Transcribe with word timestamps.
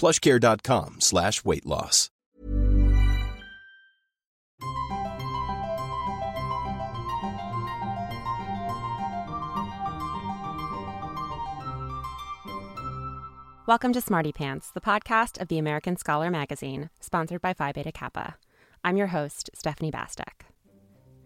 plushcare.com 0.00 1.00
slash 1.00 1.44
weight 1.44 1.66
loss. 1.66 2.10
Welcome 13.66 13.92
to 13.92 14.00
Smarty 14.00 14.32
Pants, 14.32 14.72
the 14.72 14.80
podcast 14.80 15.40
of 15.40 15.46
the 15.46 15.56
American 15.56 15.96
Scholar 15.96 16.28
magazine, 16.28 16.90
sponsored 16.98 17.40
by 17.40 17.54
Phi 17.54 17.70
Beta 17.70 17.92
Kappa. 17.92 18.36
I'm 18.82 18.96
your 18.96 19.06
host, 19.08 19.48
Stephanie 19.54 19.92
Bastek. 19.92 20.49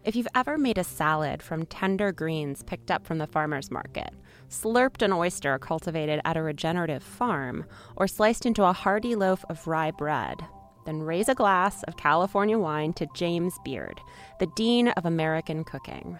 If 0.04 0.14
you've 0.14 0.28
ever 0.34 0.58
made 0.58 0.76
a 0.76 0.84
salad 0.84 1.42
from 1.42 1.64
tender 1.64 2.12
greens 2.12 2.62
picked 2.62 2.90
up 2.90 3.06
from 3.06 3.16
the 3.16 3.26
farmer's 3.26 3.70
market, 3.70 4.10
slurped 4.50 5.00
an 5.00 5.14
oyster 5.14 5.58
cultivated 5.58 6.20
at 6.26 6.36
a 6.36 6.42
regenerative 6.42 7.02
farm, 7.02 7.64
or 7.96 8.06
sliced 8.06 8.44
into 8.44 8.64
a 8.64 8.74
hearty 8.74 9.14
loaf 9.14 9.46
of 9.48 9.66
rye 9.66 9.92
bread, 9.92 10.44
then 10.84 11.00
raise 11.00 11.30
a 11.30 11.34
glass 11.34 11.82
of 11.84 11.96
California 11.96 12.58
wine 12.58 12.92
to 12.92 13.06
James 13.14 13.54
Beard, 13.64 13.98
the 14.40 14.48
Dean 14.54 14.88
of 14.88 15.06
American 15.06 15.64
Cooking. 15.64 16.18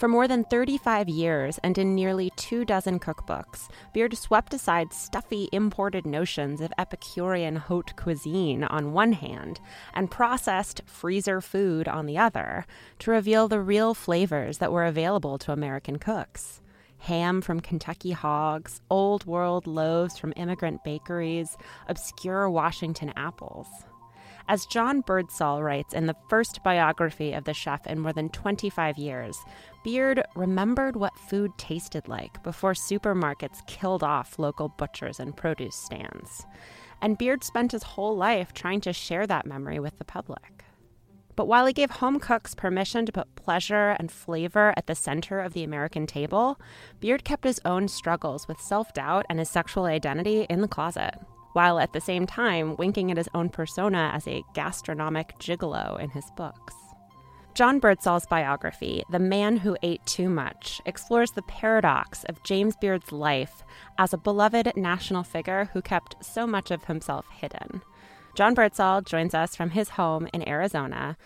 For 0.00 0.08
more 0.08 0.26
than 0.26 0.44
35 0.44 1.10
years 1.10 1.58
and 1.62 1.76
in 1.76 1.94
nearly 1.94 2.30
two 2.36 2.64
dozen 2.64 3.00
cookbooks, 3.00 3.68
Beard 3.92 4.16
swept 4.16 4.54
aside 4.54 4.94
stuffy 4.94 5.50
imported 5.52 6.06
notions 6.06 6.62
of 6.62 6.72
Epicurean 6.78 7.56
haute 7.56 7.94
cuisine 7.96 8.64
on 8.64 8.94
one 8.94 9.12
hand 9.12 9.60
and 9.92 10.10
processed 10.10 10.80
freezer 10.86 11.42
food 11.42 11.86
on 11.86 12.06
the 12.06 12.16
other 12.16 12.64
to 13.00 13.10
reveal 13.10 13.46
the 13.46 13.60
real 13.60 13.92
flavors 13.92 14.56
that 14.56 14.72
were 14.72 14.86
available 14.86 15.36
to 15.36 15.52
American 15.52 15.98
cooks. 15.98 16.62
Ham 17.00 17.42
from 17.42 17.60
Kentucky 17.60 18.12
hogs, 18.12 18.80
old 18.88 19.26
world 19.26 19.66
loaves 19.66 20.16
from 20.16 20.32
immigrant 20.34 20.82
bakeries, 20.82 21.58
obscure 21.88 22.48
Washington 22.48 23.12
apples. 23.16 23.68
As 24.50 24.66
John 24.66 25.02
Birdsall 25.02 25.62
writes 25.62 25.94
in 25.94 26.06
the 26.06 26.16
first 26.28 26.64
biography 26.64 27.34
of 27.34 27.44
the 27.44 27.54
chef 27.54 27.86
in 27.86 28.00
more 28.00 28.12
than 28.12 28.30
25 28.30 28.98
years, 28.98 29.38
Beard 29.82 30.22
remembered 30.36 30.96
what 30.96 31.18
food 31.18 31.52
tasted 31.56 32.06
like 32.06 32.42
before 32.42 32.74
supermarkets 32.74 33.66
killed 33.66 34.02
off 34.02 34.38
local 34.38 34.68
butchers 34.68 35.18
and 35.18 35.36
produce 35.36 35.74
stands. 35.74 36.44
And 37.00 37.16
Beard 37.16 37.42
spent 37.42 37.72
his 37.72 37.82
whole 37.82 38.16
life 38.16 38.52
trying 38.52 38.82
to 38.82 38.92
share 38.92 39.26
that 39.26 39.46
memory 39.46 39.78
with 39.78 39.98
the 39.98 40.04
public. 40.04 40.64
But 41.34 41.46
while 41.46 41.64
he 41.64 41.72
gave 41.72 41.90
home 41.90 42.20
cooks 42.20 42.54
permission 42.54 43.06
to 43.06 43.12
put 43.12 43.34
pleasure 43.36 43.96
and 43.98 44.12
flavor 44.12 44.74
at 44.76 44.86
the 44.86 44.94
center 44.94 45.40
of 45.40 45.54
the 45.54 45.64
American 45.64 46.06
table, 46.06 46.60
Beard 47.00 47.24
kept 47.24 47.44
his 47.44 47.60
own 47.64 47.88
struggles 47.88 48.46
with 48.46 48.60
self 48.60 48.92
doubt 48.92 49.24
and 49.30 49.38
his 49.38 49.48
sexual 49.48 49.84
identity 49.84 50.42
in 50.50 50.60
the 50.60 50.68
closet 50.68 51.14
while 51.52 51.78
at 51.78 51.92
the 51.92 52.00
same 52.00 52.26
time 52.26 52.76
winking 52.76 53.10
at 53.10 53.16
his 53.16 53.28
own 53.34 53.48
persona 53.48 54.10
as 54.14 54.26
a 54.26 54.42
gastronomic 54.54 55.36
gigolo 55.38 55.98
in 55.98 56.10
his 56.10 56.30
books. 56.36 56.74
John 57.54 57.80
Birdsall's 57.80 58.26
biography, 58.26 59.02
The 59.10 59.18
Man 59.18 59.56
Who 59.58 59.76
Ate 59.82 60.04
Too 60.06 60.30
Much, 60.30 60.80
explores 60.86 61.32
the 61.32 61.42
paradox 61.42 62.24
of 62.24 62.42
James 62.44 62.76
Beard's 62.76 63.10
life 63.12 63.64
as 63.98 64.12
a 64.12 64.18
beloved 64.18 64.72
national 64.76 65.24
figure 65.24 65.68
who 65.72 65.82
kept 65.82 66.24
so 66.24 66.46
much 66.46 66.70
of 66.70 66.84
himself 66.84 67.26
hidden. 67.30 67.82
John 68.36 68.54
Birdsall 68.54 69.02
joins 69.02 69.34
us 69.34 69.56
from 69.56 69.70
his 69.70 69.90
home 69.90 70.28
in 70.32 70.48
Arizona 70.48 71.16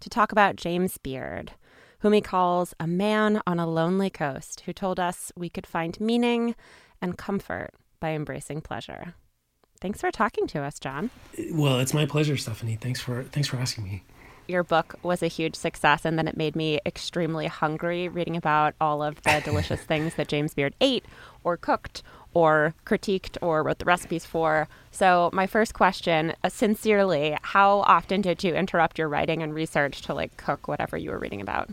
to 0.00 0.08
talk 0.08 0.32
about 0.32 0.56
James 0.56 0.96
Beard, 0.98 1.52
whom 2.00 2.14
he 2.14 2.20
calls 2.20 2.74
a 2.80 2.86
man 2.86 3.42
on 3.46 3.60
a 3.60 3.66
lonely 3.66 4.10
coast 4.10 4.60
who 4.60 4.72
told 4.72 4.98
us 4.98 5.32
we 5.36 5.50
could 5.50 5.66
find 5.66 6.00
meaning 6.00 6.54
and 7.00 7.18
comfort 7.18 7.70
by 8.00 8.10
embracing 8.12 8.62
pleasure. 8.62 9.14
Thanks 9.80 10.00
for 10.00 10.10
talking 10.10 10.46
to 10.48 10.62
us, 10.62 10.78
John. 10.78 11.10
Well, 11.52 11.78
it's 11.78 11.92
my 11.92 12.06
pleasure, 12.06 12.38
Stephanie. 12.38 12.76
Thanks 12.80 13.00
for 13.00 13.24
thanks 13.24 13.48
for 13.48 13.58
asking 13.58 13.84
me. 13.84 14.02
Your 14.46 14.62
book 14.62 14.96
was 15.02 15.22
a 15.22 15.28
huge 15.28 15.54
success, 15.54 16.04
and 16.04 16.18
then 16.18 16.28
it 16.28 16.36
made 16.36 16.54
me 16.54 16.78
extremely 16.84 17.46
hungry 17.46 18.08
reading 18.08 18.36
about 18.36 18.74
all 18.80 19.02
of 19.02 19.22
the 19.22 19.40
delicious 19.44 19.80
things 19.84 20.14
that 20.16 20.28
James 20.28 20.54
Beard 20.54 20.74
ate, 20.80 21.04
or 21.42 21.56
cooked, 21.56 22.02
or 22.34 22.74
critiqued, 22.84 23.38
or 23.40 23.62
wrote 23.62 23.78
the 23.78 23.84
recipes 23.86 24.26
for. 24.26 24.68
So, 24.90 25.30
my 25.32 25.46
first 25.46 25.72
question, 25.72 26.34
uh, 26.42 26.50
sincerely, 26.50 27.38
how 27.40 27.80
often 27.80 28.20
did 28.20 28.44
you 28.44 28.54
interrupt 28.54 28.98
your 28.98 29.08
writing 29.08 29.42
and 29.42 29.54
research 29.54 30.02
to 30.02 30.14
like 30.14 30.36
cook 30.36 30.68
whatever 30.68 30.98
you 30.98 31.10
were 31.10 31.18
reading 31.18 31.40
about? 31.40 31.70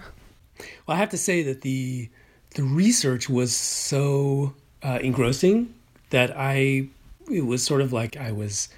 Well, 0.88 0.96
I 0.96 0.98
have 0.98 1.10
to 1.10 1.18
say 1.18 1.44
that 1.44 1.62
the 1.62 2.10
the 2.56 2.64
research 2.64 3.30
was 3.30 3.56
so 3.56 4.54
uh, 4.84 5.00
engrossing 5.02 5.74
that 6.10 6.34
I 6.38 6.88
it 7.30 7.46
was 7.46 7.64
sort 7.64 7.82
of 7.82 7.92
like 7.92 8.18
I 8.18 8.32
was 8.32 8.70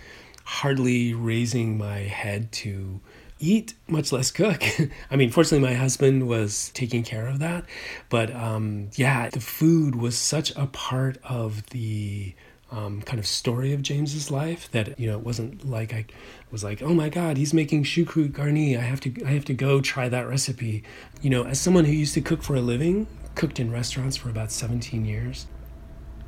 hardly 0.45 1.13
raising 1.13 1.77
my 1.77 1.99
head 1.99 2.51
to 2.51 2.99
eat, 3.43 3.73
much 3.87 4.11
less 4.11 4.31
cook. 4.31 4.63
I 5.11 5.15
mean, 5.15 5.29
fortunately, 5.29 5.67
my 5.67 5.75
husband 5.75 6.27
was 6.27 6.69
taking 6.73 7.03
care 7.03 7.27
of 7.27 7.39
that. 7.39 7.65
But 8.09 8.33
um, 8.35 8.89
yeah, 8.95 9.29
the 9.29 9.39
food 9.39 9.95
was 9.95 10.17
such 10.17 10.55
a 10.55 10.67
part 10.67 11.17
of 11.23 11.65
the 11.67 12.33
um, 12.71 13.01
kind 13.03 13.19
of 13.19 13.27
story 13.27 13.73
of 13.73 13.83
James's 13.83 14.31
life 14.31 14.71
that 14.71 14.99
you 14.99 15.07
know 15.07 15.17
it 15.17 15.23
wasn't 15.23 15.69
like 15.69 15.93
I 15.93 16.05
was 16.51 16.63
like, 16.63 16.81
oh 16.81 16.93
my 16.93 17.09
God, 17.09 17.37
he's 17.37 17.53
making 17.53 17.83
choucroute 17.83 18.31
garni. 18.31 18.77
I 18.77 18.81
have 18.81 18.99
to 19.01 19.13
I 19.25 19.31
have 19.31 19.45
to 19.45 19.53
go 19.53 19.81
try 19.81 20.09
that 20.09 20.27
recipe. 20.27 20.83
You 21.21 21.29
know, 21.29 21.45
as 21.45 21.59
someone 21.59 21.85
who 21.85 21.91
used 21.91 22.13
to 22.15 22.21
cook 22.21 22.41
for 22.41 22.55
a 22.55 22.61
living, 22.61 23.07
cooked 23.35 23.59
in 23.59 23.71
restaurants 23.71 24.17
for 24.17 24.29
about 24.29 24.51
17 24.51 25.05
years. 25.05 25.47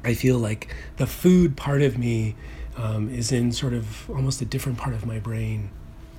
I 0.04 0.14
feel 0.14 0.38
like 0.38 0.74
the 0.98 1.08
food 1.08 1.58
part 1.58 1.82
of 1.82 1.98
me 1.98 2.36
um, 2.78 3.10
is 3.10 3.32
in 3.32 3.52
sort 3.52 3.74
of 3.74 4.10
almost 4.10 4.42
a 4.42 4.46
different 4.46 4.78
part 4.78 4.96
of 4.96 5.06
my 5.06 5.20
brain. 5.20 5.72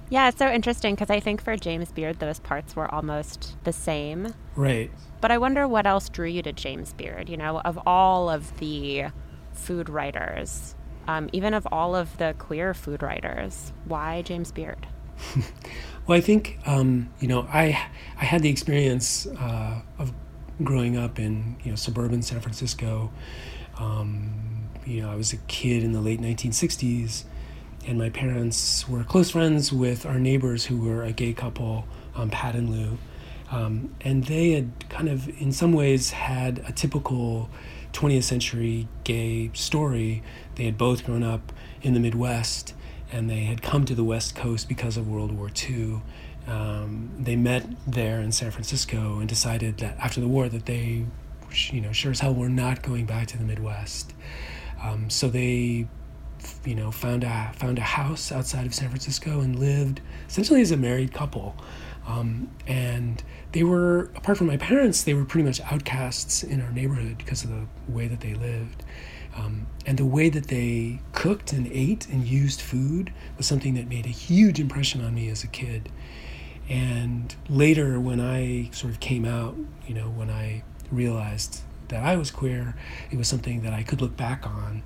Yeah, 0.09 0.28
it's 0.28 0.39
so 0.39 0.49
interesting 0.49 0.94
because 0.94 1.11
I 1.11 1.21
think 1.21 1.43
for 1.43 1.56
James 1.56 1.91
Beard, 1.91 2.21
those 2.21 2.39
parts 2.39 2.77
were 2.77 2.93
almost 2.93 3.56
the 3.65 3.72
same. 3.72 4.34
Right. 4.55 4.91
But 5.21 5.33
I 5.33 5.39
wonder 5.39 5.67
what 5.67 5.87
else 5.87 6.09
drew 6.09 6.28
you 6.28 6.43
to 6.43 6.53
James 6.53 6.93
Beard, 6.93 7.28
you 7.28 7.37
know, 7.37 7.61
of 7.61 7.78
all 7.87 8.31
of 8.31 8.56
the 8.59 9.06
food 9.53 9.89
writers, 9.89 10.75
um, 11.09 11.28
even 11.33 11.55
of 11.55 11.66
all 11.72 11.97
of 11.97 12.16
the 12.19 12.34
queer 12.39 12.72
food 12.75 13.03
writers, 13.03 13.72
why 13.84 14.22
James 14.22 14.53
Beard? 14.53 14.87
well, 16.07 16.16
I 16.16 16.21
think, 16.21 16.59
um, 16.66 17.10
you 17.21 17.27
know, 17.27 17.48
I, 17.53 17.89
I 18.21 18.25
had 18.25 18.42
the 18.42 18.51
experience 18.51 19.27
uh, 19.27 19.81
of 19.98 20.13
growing 20.63 20.97
up 20.97 21.19
in, 21.19 21.57
you 21.65 21.71
know, 21.71 21.77
suburban 21.77 22.22
San 22.22 22.41
Francisco 22.41 23.10
um, 23.78 24.69
you 24.84 25.03
know, 25.03 25.10
I 25.10 25.16
was 25.16 25.33
a 25.33 25.36
kid 25.48 25.83
in 25.83 25.92
the 25.92 26.01
late 26.01 26.21
1960s, 26.21 27.25
and 27.86 27.98
my 27.98 28.10
parents 28.10 28.88
were 28.88 29.04
close 29.04 29.30
friends 29.30 29.72
with 29.72 30.04
our 30.04 30.18
neighbors 30.18 30.66
who 30.66 30.78
were 30.78 31.04
a 31.04 31.12
gay 31.12 31.33
couple, 31.33 31.86
um, 32.15 32.30
Pat 32.30 32.54
and 32.54 32.71
Lou. 32.71 32.98
Um, 33.50 33.94
and 34.00 34.24
they 34.24 34.53
had 34.53 34.88
kind 34.88 35.09
of, 35.09 35.28
in 35.41 35.53
some 35.53 35.72
ways, 35.72 36.10
had 36.10 36.65
a 36.66 36.72
typical 36.72 37.48
20th 37.92 38.24
century 38.24 38.88
gay 39.04 39.50
story. 39.54 40.22
They 40.56 40.65
had 40.65 40.77
both 40.77 41.04
grown 41.04 41.22
up 41.22 41.53
in 41.83 41.94
the 41.94 42.00
Midwest, 42.00 42.74
and 43.12 43.30
they 43.30 43.44
had 43.44 43.62
come 43.62 43.84
to 43.84 43.94
the 43.94 44.04
West 44.04 44.34
Coast 44.34 44.68
because 44.68 44.97
of 44.97 45.09
World 45.09 45.30
War 45.30 45.48
II. 45.68 46.03
Um, 46.48 47.10
they 47.18 47.36
met 47.36 47.66
there 47.86 48.21
in 48.21 48.33
San 48.33 48.50
Francisco 48.50 49.18
and 49.18 49.28
decided 49.28 49.78
that 49.78 49.97
after 49.98 50.21
the 50.21 50.28
war 50.28 50.48
that 50.48 50.66
they 50.66 51.06
you 51.71 51.80
know, 51.80 51.92
sure 51.92 52.10
as 52.10 52.21
hell 52.21 52.34
we're 52.34 52.48
not 52.48 52.83
going 52.83 53.06
back 53.06 53.28
to 53.28 53.38
the 53.38 53.44
Midwest. 53.44 54.12
Um, 54.83 55.09
so 55.10 55.28
they 55.28 55.86
you 56.65 56.75
know, 56.75 56.91
found 56.91 57.25
a 57.25 57.53
found 57.54 57.78
a 57.78 57.83
house 57.83 58.33
outside 58.33 58.66
of 58.66 58.75
San 58.75 58.89
Francisco 58.89 59.41
and 59.41 59.59
lived 59.59 60.01
essentially 60.28 60.60
as 60.60 60.71
a 60.71 60.77
married 60.77 61.13
couple. 61.13 61.57
Um, 62.07 62.51
and 62.66 63.22
they 63.53 63.65
were, 63.65 64.10
apart 64.15 64.39
from 64.39 64.47
my 64.47 64.57
parents, 64.57 65.03
they 65.03 65.15
were 65.15 65.25
pretty 65.25 65.45
much 65.45 65.60
outcasts 65.63 66.45
in 66.45 66.60
our 66.60 66.71
neighborhood 66.71 67.19
because 67.19 67.43
of 67.43 67.51
the 67.51 67.66
way 67.89 68.07
that 68.07 68.21
they 68.21 68.34
lived. 68.34 68.84
Um, 69.37 69.66
and 69.84 69.98
the 69.98 70.07
way 70.07 70.28
that 70.31 70.47
they 70.47 71.01
cooked 71.13 71.53
and 71.53 71.66
ate 71.71 72.09
and 72.09 72.25
used 72.27 72.60
food 72.60 73.13
was 73.37 73.47
something 73.47 73.75
that 73.75 73.89
made 73.89 74.07
a 74.07 74.10
huge 74.10 74.60
impression 74.60 75.04
on 75.04 75.15
me 75.15 75.28
as 75.28 75.45
a 75.45 75.48
kid. 75.48 75.91
And 76.69 77.34
later, 77.48 78.01
when 78.01 78.21
I 78.21 78.71
sort 78.72 78.93
of 78.93 79.01
came 79.01 79.25
out, 79.25 79.57
you 79.87 79.95
know, 79.95 80.09
when 80.09 80.31
I 80.31 80.63
realized 80.91 81.60
that 81.89 82.03
I 82.03 82.16
was 82.16 82.31
queer, 82.31 82.75
it 83.10 83.16
was 83.16 83.28
something 83.28 83.63
that 83.63 83.72
I 83.72 83.83
could 83.83 84.01
look 84.01 84.16
back 84.16 84.47
on 84.47 84.83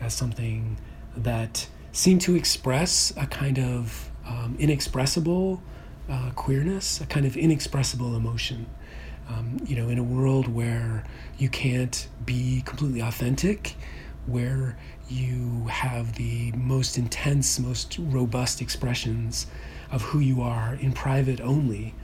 as 0.00 0.14
something 0.14 0.76
that 1.16 1.68
seem 1.92 2.18
to 2.20 2.34
express 2.34 3.12
a 3.16 3.26
kind 3.26 3.58
of 3.58 4.10
um, 4.26 4.56
inexpressible 4.58 5.62
uh, 6.08 6.30
queerness, 6.34 7.00
a 7.00 7.06
kind 7.06 7.24
of 7.26 7.36
inexpressible 7.36 8.16
emotion. 8.16 8.66
Um, 9.28 9.58
you 9.64 9.74
know, 9.76 9.88
in 9.88 9.98
a 9.98 10.02
world 10.02 10.48
where 10.48 11.04
you 11.38 11.48
can't 11.48 12.08
be 12.26 12.62
completely 12.66 13.00
authentic, 13.00 13.74
where 14.26 14.76
you 15.08 15.66
have 15.68 16.14
the 16.14 16.52
most 16.52 16.98
intense, 16.98 17.58
most 17.58 17.98
robust 17.98 18.60
expressions 18.60 19.46
of 19.90 20.02
who 20.02 20.18
you 20.18 20.42
are 20.42 20.74
in 20.74 20.92
private 20.92 21.40
only. 21.40 21.94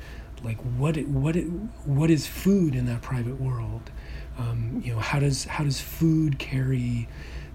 Like 0.43 0.59
what 0.59 0.97
it, 0.97 1.09
what 1.09 1.37
it, 1.37 1.45
what 1.85 2.11
is 2.11 2.27
food 2.27 2.75
in 2.75 2.87
that 2.87 3.03
private 3.03 3.39
world? 3.39 3.91
Um, 4.39 4.81
you 4.83 4.95
know, 4.95 4.99
how 4.99 5.19
does 5.19 5.45
how 5.45 5.65
does 5.65 5.81
food 5.81 6.39
carry 6.39 7.09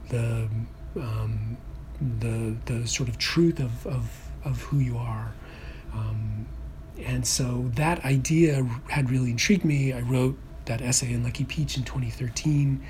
the 0.10 0.48
um, 0.96 1.58
the 2.20 2.56
the 2.66 2.88
sort 2.88 3.10
of 3.10 3.18
truth 3.18 3.60
of 3.60 3.86
of, 3.88 4.30
of 4.44 4.62
who 4.64 4.80
you 4.80 4.98
are? 4.98 5.34
Um, 5.94 6.46
and 7.00 7.26
so 7.26 7.70
that 7.76 8.04
idea 8.06 8.64
had 8.90 9.10
really 9.10 9.32
intrigued 9.32 9.66
me. 9.66 9.94
I 9.94 10.02
wrote 10.02 10.38
that 10.66 10.82
essay 10.82 11.14
in 11.14 11.24
Lucky 11.24 11.44
Peach 11.44 11.78
in 11.78 11.84
2013 11.84 12.82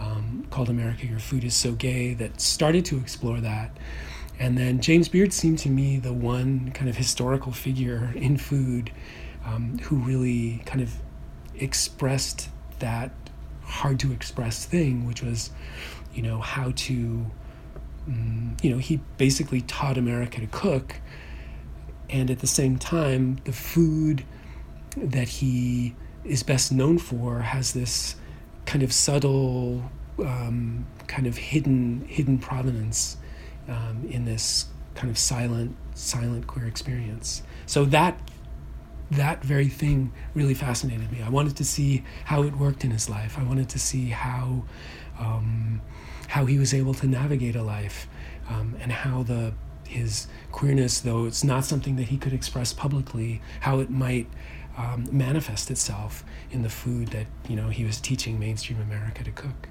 um, 0.00 0.46
called 0.50 0.68
America 0.68 1.06
Your 1.06 1.18
Food 1.18 1.44
is 1.44 1.54
So 1.54 1.72
Gay 1.72 2.14
that 2.14 2.40
started 2.40 2.84
to 2.86 2.98
explore 2.98 3.40
that. 3.40 3.76
And 4.38 4.58
then 4.58 4.80
James 4.80 5.08
Beard 5.08 5.32
seemed 5.32 5.58
to 5.60 5.68
me 5.68 5.98
the 5.98 6.12
one 6.12 6.72
kind 6.72 6.88
of 6.88 6.96
historical 6.96 7.52
figure 7.52 8.12
in 8.16 8.36
food 8.36 8.90
um, 9.44 9.78
who 9.84 9.96
really 9.96 10.62
kind 10.66 10.80
of 10.80 10.94
expressed 11.54 12.48
that 12.78 13.12
hard 13.62 14.00
to 14.00 14.12
express 14.12 14.64
thing, 14.64 15.06
which 15.06 15.22
was, 15.22 15.50
you 16.14 16.22
know, 16.22 16.40
how 16.40 16.72
to, 16.76 17.26
you 18.06 18.70
know, 18.70 18.78
he 18.78 19.00
basically 19.16 19.60
taught 19.62 19.96
America 19.96 20.40
to 20.40 20.46
cook 20.48 20.96
and 22.12 22.30
at 22.30 22.40
the 22.40 22.46
same 22.46 22.78
time, 22.78 23.38
the 23.44 23.52
food 23.52 24.24
that 24.96 25.28
he 25.28 25.96
is 26.24 26.42
best 26.42 26.70
known 26.70 26.98
for 26.98 27.40
has 27.40 27.72
this 27.72 28.16
kind 28.66 28.82
of 28.82 28.92
subtle, 28.92 29.90
um, 30.18 30.86
kind 31.06 31.26
of 31.26 31.38
hidden 31.38 32.04
hidden 32.06 32.38
provenance 32.38 33.16
um, 33.66 34.06
in 34.10 34.26
this 34.26 34.66
kind 34.94 35.10
of 35.10 35.16
silent 35.16 35.74
silent 35.94 36.46
queer 36.46 36.66
experience. 36.66 37.42
So 37.64 37.86
that 37.86 38.20
that 39.10 39.42
very 39.42 39.68
thing 39.68 40.12
really 40.34 40.54
fascinated 40.54 41.10
me. 41.10 41.22
I 41.22 41.30
wanted 41.30 41.56
to 41.56 41.64
see 41.64 42.04
how 42.26 42.42
it 42.42 42.56
worked 42.56 42.84
in 42.84 42.90
his 42.90 43.08
life. 43.08 43.38
I 43.38 43.42
wanted 43.42 43.70
to 43.70 43.78
see 43.78 44.10
how 44.10 44.64
um, 45.18 45.80
how 46.32 46.46
he 46.46 46.58
was 46.58 46.72
able 46.72 46.94
to 46.94 47.06
navigate 47.06 47.54
a 47.54 47.62
life 47.62 48.08
um, 48.48 48.74
and 48.80 48.90
how 48.90 49.22
the 49.22 49.52
his 49.86 50.26
queerness, 50.50 51.00
though 51.00 51.26
it's 51.26 51.44
not 51.44 51.62
something 51.62 51.96
that 51.96 52.04
he 52.04 52.16
could 52.16 52.32
express 52.32 52.72
publicly, 52.72 53.42
how 53.60 53.80
it 53.80 53.90
might 53.90 54.26
um, 54.78 55.06
manifest 55.12 55.70
itself 55.70 56.24
in 56.50 56.62
the 56.62 56.70
food 56.70 57.08
that 57.08 57.26
you 57.50 57.54
know 57.54 57.68
he 57.68 57.84
was 57.84 58.00
teaching 58.00 58.38
mainstream 58.38 58.80
America 58.80 59.22
to 59.22 59.30
cook. 59.30 59.68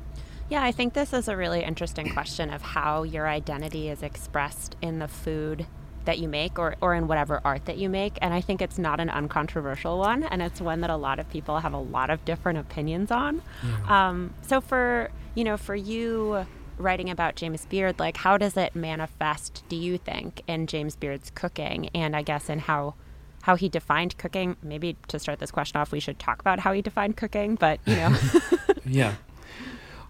Yeah, 0.50 0.64
I 0.64 0.72
think 0.72 0.94
this 0.94 1.14
is 1.14 1.28
a 1.28 1.36
really 1.36 1.64
interesting 1.64 2.14
question 2.14 2.52
of 2.52 2.62
how 2.62 3.02
your 3.02 3.28
identity 3.28 3.90
is 3.90 4.04
expressed 4.04 4.76
in 4.84 5.00
the 5.00 5.08
food 5.08 5.66
that 6.06 6.20
you 6.20 6.28
make 6.28 6.60
or, 6.60 6.76
or 6.82 6.94
in 6.94 7.08
whatever 7.08 7.42
art 7.44 7.66
that 7.66 7.78
you 7.78 7.90
make. 7.90 8.18
And 8.22 8.34
I 8.34 8.42
think 8.42 8.62
it's 8.62 8.78
not 8.78 9.00
an 9.00 9.10
uncontroversial 9.10 9.98
one. 9.98 10.24
And 10.24 10.42
it's 10.42 10.60
one 10.60 10.82
that 10.82 10.90
a 10.90 10.96
lot 10.96 11.20
of 11.20 11.30
people 11.30 11.60
have 11.60 11.74
a 11.74 11.80
lot 11.80 12.10
of 12.10 12.26
different 12.26 12.60
opinions 12.60 13.12
on. 13.12 13.42
Yeah. 13.64 14.10
Um, 14.10 14.34
so 14.42 14.60
for, 14.62 15.10
you 15.36 15.44
know, 15.44 15.58
for 15.58 15.76
you, 15.76 16.46
writing 16.82 17.10
about 17.10 17.36
James 17.36 17.66
Beard, 17.66 18.00
like 18.00 18.18
how 18.18 18.38
does 18.38 18.58
it 18.58 18.76
manifest, 18.76 19.64
do 19.70 19.76
you 19.76 19.98
think, 19.98 20.42
in 20.48 20.68
James 20.68 20.96
Beard's 20.96 21.32
cooking 21.34 21.90
and 21.94 22.16
I 22.16 22.22
guess 22.22 22.50
in 22.50 22.60
how 22.60 22.96
how 23.44 23.56
he 23.56 23.70
defined 23.70 24.18
cooking? 24.18 24.58
Maybe 24.62 24.98
to 25.08 25.20
start 25.20 25.40
this 25.40 25.52
question 25.52 25.80
off, 25.80 25.92
we 25.92 26.00
should 26.00 26.20
talk 26.20 26.40
about 26.40 26.60
how 26.60 26.74
he 26.74 26.82
defined 26.82 27.18
cooking, 27.18 27.56
but 27.56 27.80
you 27.86 27.96
know. 27.96 28.16
yeah. 28.86 29.16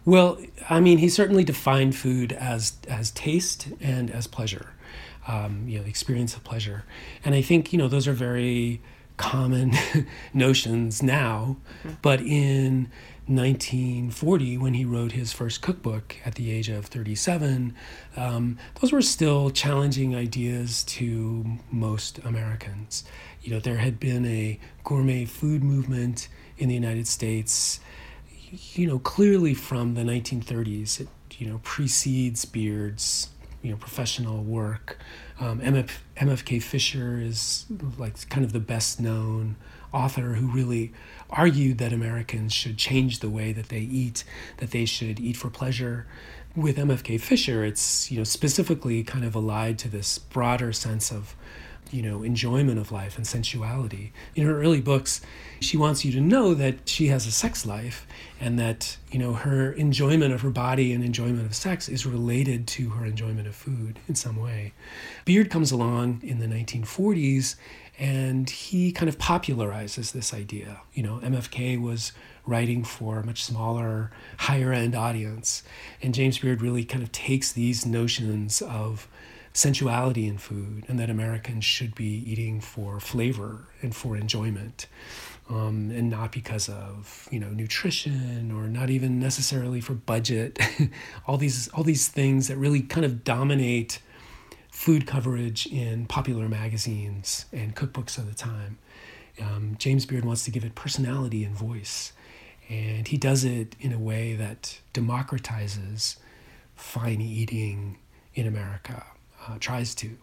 Well, 0.04 0.40
I 0.70 0.80
mean, 0.80 0.98
he 0.98 1.10
certainly 1.10 1.44
defined 1.44 1.96
food 1.96 2.32
as 2.34 2.78
as 2.88 3.12
taste 3.12 3.68
and 3.80 4.10
as 4.10 4.28
pleasure, 4.28 4.74
um, 5.28 5.68
you 5.68 5.80
know, 5.80 5.86
experience 5.86 6.36
of 6.36 6.44
pleasure, 6.44 6.86
and 7.24 7.36
I 7.36 7.42
think 7.42 7.72
you 7.72 7.78
know 7.78 7.88
those 7.88 8.08
are 8.08 8.14
very 8.14 8.82
common 9.18 9.74
notions 10.34 11.04
now, 11.04 11.58
mm-hmm. 11.84 11.96
but 12.02 12.22
in 12.22 12.90
1940 13.28 14.58
when 14.58 14.74
he 14.74 14.84
wrote 14.84 15.12
his 15.12 15.32
first 15.32 15.62
cookbook 15.62 16.16
at 16.26 16.36
the 16.36 16.52
age 16.52 16.70
of 16.70 16.86
37 16.88 17.76
um, 18.18 18.58
those 18.80 18.92
were 18.92 19.02
still 19.02 19.50
challenging 19.50 20.16
ideas 20.16 20.84
to 20.84 21.46
most 21.72 22.20
americans. 22.26 23.04
You 23.42 23.54
know 23.54 23.60
there 23.60 23.78
had 23.78 24.00
been 24.00 24.26
a 24.26 24.60
gourmet 24.84 25.26
food 25.26 25.64
movement 25.64 26.28
in 26.58 26.68
the 26.68 26.76
united 26.76 27.08
states 27.08 27.80
you 28.74 28.88
know 28.88 29.00
clearly 29.00 29.54
from 29.54 29.94
the 29.94 30.02
1930s 30.02 31.02
it 31.02 31.08
you 31.38 31.48
know 31.48 31.60
precedes 31.64 32.46
beard's 32.46 33.30
you 33.62 33.72
know 33.72 33.78
professional 33.78 34.44
work. 34.44 34.98
Um, 35.40 35.60
MF, 35.60 35.90
mfk 36.18 36.62
fisher 36.62 37.20
is 37.20 37.66
like 37.98 38.30
kind 38.30 38.46
of 38.46 38.54
the 38.54 38.60
best 38.60 39.00
known 39.00 39.56
author 39.94 40.34
who 40.36 40.48
really 40.48 40.92
argued 41.30 41.78
that 41.78 41.94
Americans 41.94 42.54
should 42.54 42.78
change 42.78 43.20
the 43.20 43.30
way 43.30 43.54
that 43.54 43.70
they 43.70 43.80
eat, 43.80 44.24
that 44.58 44.72
they 44.72 44.86
should 44.86 45.20
eat 45.20 45.38
for 45.38 45.50
pleasure. 45.50 46.08
With 46.56 46.78
MFK 46.78 47.20
Fisher, 47.20 47.64
it's 47.64 48.12
you 48.12 48.18
know 48.18 48.24
specifically 48.26 49.04
kind 49.04 49.24
of 49.24 49.36
allied 49.36 49.80
to 49.80 49.90
this 49.90 50.18
broader 50.18 50.74
sense 50.74 51.12
of 51.12 51.36
you 51.92 52.02
know 52.02 52.24
enjoyment 52.24 52.80
of 52.80 52.92
life 52.92 53.18
and 53.18 53.26
sensuality. 53.26 54.12
In 54.36 54.46
her 54.46 54.62
early 54.62 54.82
books, 54.82 55.22
she 55.60 55.78
wants 55.78 56.04
you 56.04 56.12
to 56.14 56.22
know 56.22 56.54
that 56.54 56.90
she 56.90 57.08
has 57.08 57.26
a 57.26 57.32
sex 57.32 57.66
life 57.66 58.08
and 58.40 58.60
that 58.60 58.98
you 59.12 59.20
know 59.20 59.34
her 59.34 59.72
enjoyment 59.74 60.34
of 60.34 60.42
her 60.42 60.50
body 60.50 60.94
and 60.94 61.04
enjoyment 61.04 61.46
of 61.46 61.56
sex 61.56 61.88
is 61.88 62.06
related 62.06 62.68
to 62.68 62.90
her 62.92 63.06
enjoyment 63.06 63.48
of 63.48 63.56
food 63.56 64.00
in 64.08 64.16
some 64.16 64.36
way. 64.36 64.74
Beard 65.26 65.50
comes 65.50 65.72
along 65.72 66.22
in 66.24 66.40
the 66.40 66.48
1940s 66.48 67.56
and 68.02 68.50
he 68.50 68.92
kind 68.92 69.08
of 69.08 69.20
popularizes 69.20 70.12
this 70.12 70.34
idea. 70.34 70.82
You 70.92 71.04
know, 71.04 71.20
MFK 71.24 71.80
was 71.80 72.14
writing 72.48 72.84
for 72.84 73.20
a 73.20 73.26
much 73.26 73.44
smaller, 73.44 74.10
higher 74.40 74.74
end 74.74 74.96
audience, 74.96 75.62
and 76.02 76.12
James 76.12 76.40
Beard 76.40 76.64
really 76.64 76.84
kind 76.84 77.04
of 77.04 77.12
takes 77.12 77.52
these 77.52 77.86
notions 77.86 78.64
of 78.64 79.08
sensuality 79.54 80.28
in 80.28 80.40
food 80.40 80.84
and 80.88 80.98
that 80.98 81.12
Americans 81.12 81.64
should 81.64 81.94
be 81.94 82.24
eating 82.26 82.60
for 82.60 83.00
flavor 83.00 83.68
and 83.84 83.96
for 83.96 84.18
enjoyment. 84.18 84.88
Um, 85.48 85.92
and 85.92 86.10
not 86.10 86.32
because 86.32 86.70
of 86.70 87.28
you 87.30 87.40
know 87.40 87.50
nutrition 87.50 88.52
or 88.52 88.68
not 88.68 88.90
even 88.90 89.20
necessarily 89.20 89.82
for 89.82 89.94
budget 89.94 90.58
all 91.28 91.36
these 91.36 91.68
all 91.70 91.84
these 91.84 92.08
things 92.08 92.48
that 92.48 92.56
really 92.56 92.82
kind 92.82 93.06
of 93.06 93.26
dominate 93.26 94.00
food 94.82 95.06
coverage 95.06 95.68
in 95.68 96.08
popular 96.08 96.50
magazines 96.50 97.46
and 97.54 97.76
cookbooks 97.76 98.18
of 98.18 98.28
the 98.28 98.34
time. 98.34 98.80
Um, 99.40 99.76
James 99.78 100.08
Beard 100.08 100.26
wants 100.26 100.44
to 100.46 100.52
give 100.52 100.66
it 100.66 100.74
personality 100.74 101.44
and 101.44 101.56
voice, 101.56 102.14
and 102.68 103.08
he 103.08 103.16
does 103.16 103.44
it 103.44 103.76
in 103.80 103.94
a 103.94 104.00
way 104.00 104.34
that 104.34 104.80
democratizes 104.92 106.16
fine 106.76 107.22
eating 107.22 108.00
in 108.34 108.48
America, 108.48 109.06
uh, 109.48 109.58
tries 109.60 109.94
to 109.96 110.18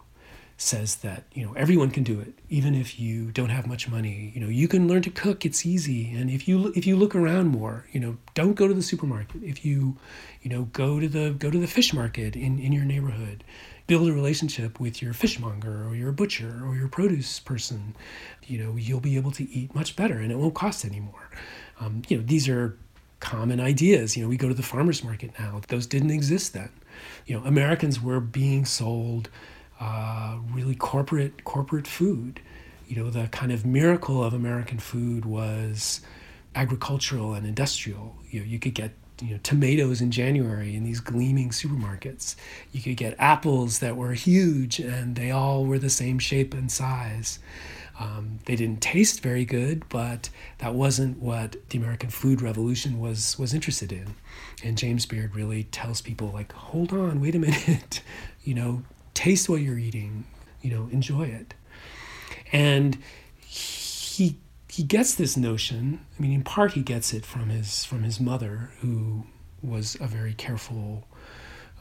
says 0.57 0.97
that 0.97 1.23
you 1.33 1.45
know 1.45 1.53
everyone 1.53 1.89
can 1.89 2.03
do 2.03 2.19
it 2.19 2.33
even 2.49 2.75
if 2.75 2.99
you 2.99 3.31
don't 3.31 3.47
have 3.47 3.65
much 3.65 3.87
money 3.87 4.29
you 4.35 4.41
know 4.41 4.49
you 4.49 4.67
can 4.67 4.89
learn 4.89 5.01
to 5.01 5.09
cook 5.09 5.45
it's 5.45 5.65
easy 5.65 6.13
and 6.13 6.29
if 6.29 6.49
you 6.49 6.67
if 6.75 6.85
you 6.85 6.97
look 6.97 7.15
around 7.15 7.47
more 7.47 7.85
you 7.93 7.99
know 7.99 8.17
don't 8.33 8.55
go 8.55 8.67
to 8.67 8.73
the 8.73 8.81
supermarket 8.81 9.41
if 9.41 9.63
you 9.63 9.95
you 10.41 10.49
know 10.49 10.63
go 10.73 10.99
to 10.99 11.07
the 11.07 11.29
go 11.39 11.49
to 11.49 11.57
the 11.59 11.65
fish 11.65 11.93
market 11.93 12.35
in 12.35 12.59
in 12.59 12.73
your 12.73 12.83
neighborhood 12.83 13.41
build 13.89 14.07
a 14.07 14.13
relationship 14.13 14.79
with 14.79 15.01
your 15.01 15.13
fishmonger 15.13 15.83
or 15.87 15.95
your 15.95 16.11
butcher 16.11 16.61
or 16.63 16.75
your 16.75 16.87
produce 16.87 17.39
person, 17.39 17.95
you 18.45 18.63
know, 18.63 18.75
you'll 18.75 18.99
be 18.99 19.15
able 19.17 19.31
to 19.31 19.49
eat 19.49 19.73
much 19.73 19.95
better 19.95 20.19
and 20.19 20.31
it 20.31 20.37
won't 20.37 20.53
cost 20.53 20.85
anymore. 20.85 21.31
Um, 21.79 22.03
you 22.07 22.17
know, 22.17 22.23
these 22.23 22.47
are 22.47 22.77
common 23.19 23.59
ideas. 23.59 24.15
You 24.15 24.21
know, 24.21 24.29
we 24.29 24.37
go 24.37 24.47
to 24.47 24.53
the 24.53 24.61
farmers 24.61 25.03
market 25.03 25.31
now; 25.39 25.61
those 25.69 25.87
didn't 25.87 26.11
exist 26.11 26.53
then. 26.53 26.69
You 27.25 27.39
know, 27.39 27.45
Americans 27.45 27.99
were 27.99 28.19
being 28.19 28.63
sold 28.63 29.29
uh, 29.79 30.37
really 30.51 30.75
corporate 30.75 31.43
corporate 31.43 31.87
food. 31.87 32.41
You 32.87 32.97
know, 32.97 33.09
the 33.09 33.27
kind 33.29 33.51
of 33.51 33.65
miracle 33.65 34.23
of 34.23 34.35
American 34.35 34.77
food 34.77 35.25
was 35.25 36.01
agricultural 36.53 37.33
and 37.33 37.47
industrial. 37.47 38.17
You 38.29 38.41
know, 38.41 38.45
you 38.45 38.59
could 38.59 38.75
get 38.75 38.91
you 39.21 39.31
know 39.31 39.39
tomatoes 39.43 40.01
in 40.01 40.11
January 40.11 40.75
in 40.75 40.83
these 40.83 40.99
gleaming 40.99 41.49
supermarkets. 41.49 42.35
You 42.71 42.81
could 42.81 42.97
get 42.97 43.15
apples 43.19 43.79
that 43.79 43.95
were 43.95 44.13
huge 44.13 44.79
and 44.79 45.15
they 45.15 45.31
all 45.31 45.65
were 45.65 45.79
the 45.79 45.89
same 45.89 46.19
shape 46.19 46.53
and 46.53 46.71
size. 46.71 47.39
Um, 47.99 48.39
they 48.45 48.55
didn't 48.55 48.81
taste 48.81 49.21
very 49.21 49.43
good, 49.43 49.83
but 49.89 50.29
that 50.59 50.73
wasn't 50.73 51.19
what 51.19 51.57
the 51.69 51.77
American 51.77 52.09
food 52.09 52.41
revolution 52.41 52.99
was 52.99 53.37
was 53.37 53.53
interested 53.53 53.91
in. 53.91 54.15
And 54.63 54.77
James 54.77 55.05
Beard 55.05 55.35
really 55.35 55.65
tells 55.65 56.01
people 56.01 56.29
like, 56.29 56.53
hold 56.53 56.93
on, 56.93 57.19
wait 57.19 57.35
a 57.35 57.39
minute, 57.49 58.01
you 58.43 58.53
know, 58.53 58.83
taste 59.13 59.49
what 59.49 59.61
you're 59.61 59.77
eating, 59.77 60.23
you 60.61 60.71
know, 60.71 60.87
enjoy 60.91 61.23
it. 61.23 61.53
And 62.53 62.97
he 63.45 64.37
he 64.69 64.83
gets 64.83 65.15
this 65.15 65.35
notion. 65.35 66.05
I 66.17 66.21
mean, 66.21 66.31
in 66.31 66.43
part, 66.43 66.73
he 66.73 66.81
gets 66.81 67.13
it 67.13 67.25
from 67.25 67.49
his 67.49 67.85
from 67.85 68.03
his 68.03 68.19
mother, 68.19 68.71
who 68.81 69.25
was 69.61 69.97
a 69.99 70.07
very 70.07 70.33
careful 70.33 71.07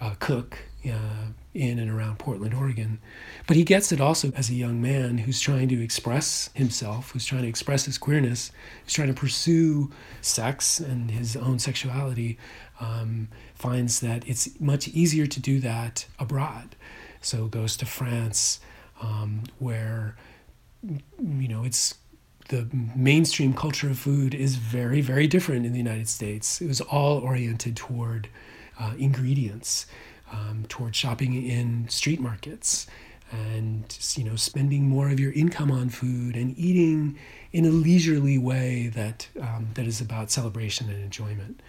uh, 0.00 0.14
cook 0.18 0.58
uh, 0.86 1.26
in 1.54 1.78
and 1.78 1.90
around 1.90 2.18
Portland, 2.18 2.54
Oregon. 2.54 2.98
But 3.46 3.56
he 3.56 3.64
gets 3.64 3.92
it 3.92 4.00
also 4.00 4.32
as 4.34 4.48
a 4.48 4.54
young 4.54 4.80
man 4.80 5.18
who's 5.18 5.40
trying 5.40 5.68
to 5.68 5.82
express 5.82 6.50
himself, 6.54 7.10
who's 7.10 7.26
trying 7.26 7.42
to 7.42 7.48
express 7.48 7.84
his 7.84 7.98
queerness, 7.98 8.52
who's 8.84 8.94
trying 8.94 9.08
to 9.08 9.14
pursue 9.14 9.90
sex 10.22 10.80
and 10.80 11.10
his 11.10 11.36
own 11.36 11.58
sexuality. 11.58 12.38
Um, 12.80 13.28
finds 13.54 14.00
that 14.00 14.26
it's 14.28 14.48
much 14.60 14.88
easier 14.88 15.26
to 15.26 15.40
do 15.40 15.58
that 15.60 16.06
abroad. 16.18 16.76
So 17.20 17.48
goes 17.48 17.76
to 17.78 17.86
France, 17.86 18.60
um, 19.02 19.42
where 19.58 20.16
you 20.82 21.48
know 21.48 21.64
it's 21.64 21.94
the 22.48 22.66
mainstream 22.96 23.52
culture 23.52 23.90
of 23.90 23.98
food 23.98 24.34
is 24.34 24.56
very, 24.56 25.00
very 25.00 25.26
different 25.26 25.66
in 25.66 25.72
the 25.72 25.78
United 25.78 26.08
States. 26.08 26.60
It 26.60 26.66
was 26.66 26.80
all 26.80 27.18
oriented 27.18 27.76
toward 27.76 28.28
uh, 28.78 28.94
ingredients, 28.98 29.86
um, 30.32 30.64
toward 30.68 30.96
shopping 30.96 31.34
in 31.34 31.88
street 31.88 32.20
markets, 32.20 32.86
and 33.30 33.98
you 34.16 34.24
know 34.24 34.36
spending 34.36 34.88
more 34.88 35.10
of 35.10 35.20
your 35.20 35.32
income 35.32 35.70
on 35.70 35.90
food 35.90 36.34
and 36.34 36.58
eating 36.58 37.18
in 37.52 37.66
a 37.66 37.70
leisurely 37.70 38.38
way 38.38 38.90
that 38.94 39.28
um, 39.40 39.68
that 39.74 39.86
is 39.86 40.00
about 40.00 40.30
celebration 40.30 40.88
and 40.88 41.02
enjoyment. 41.02 41.60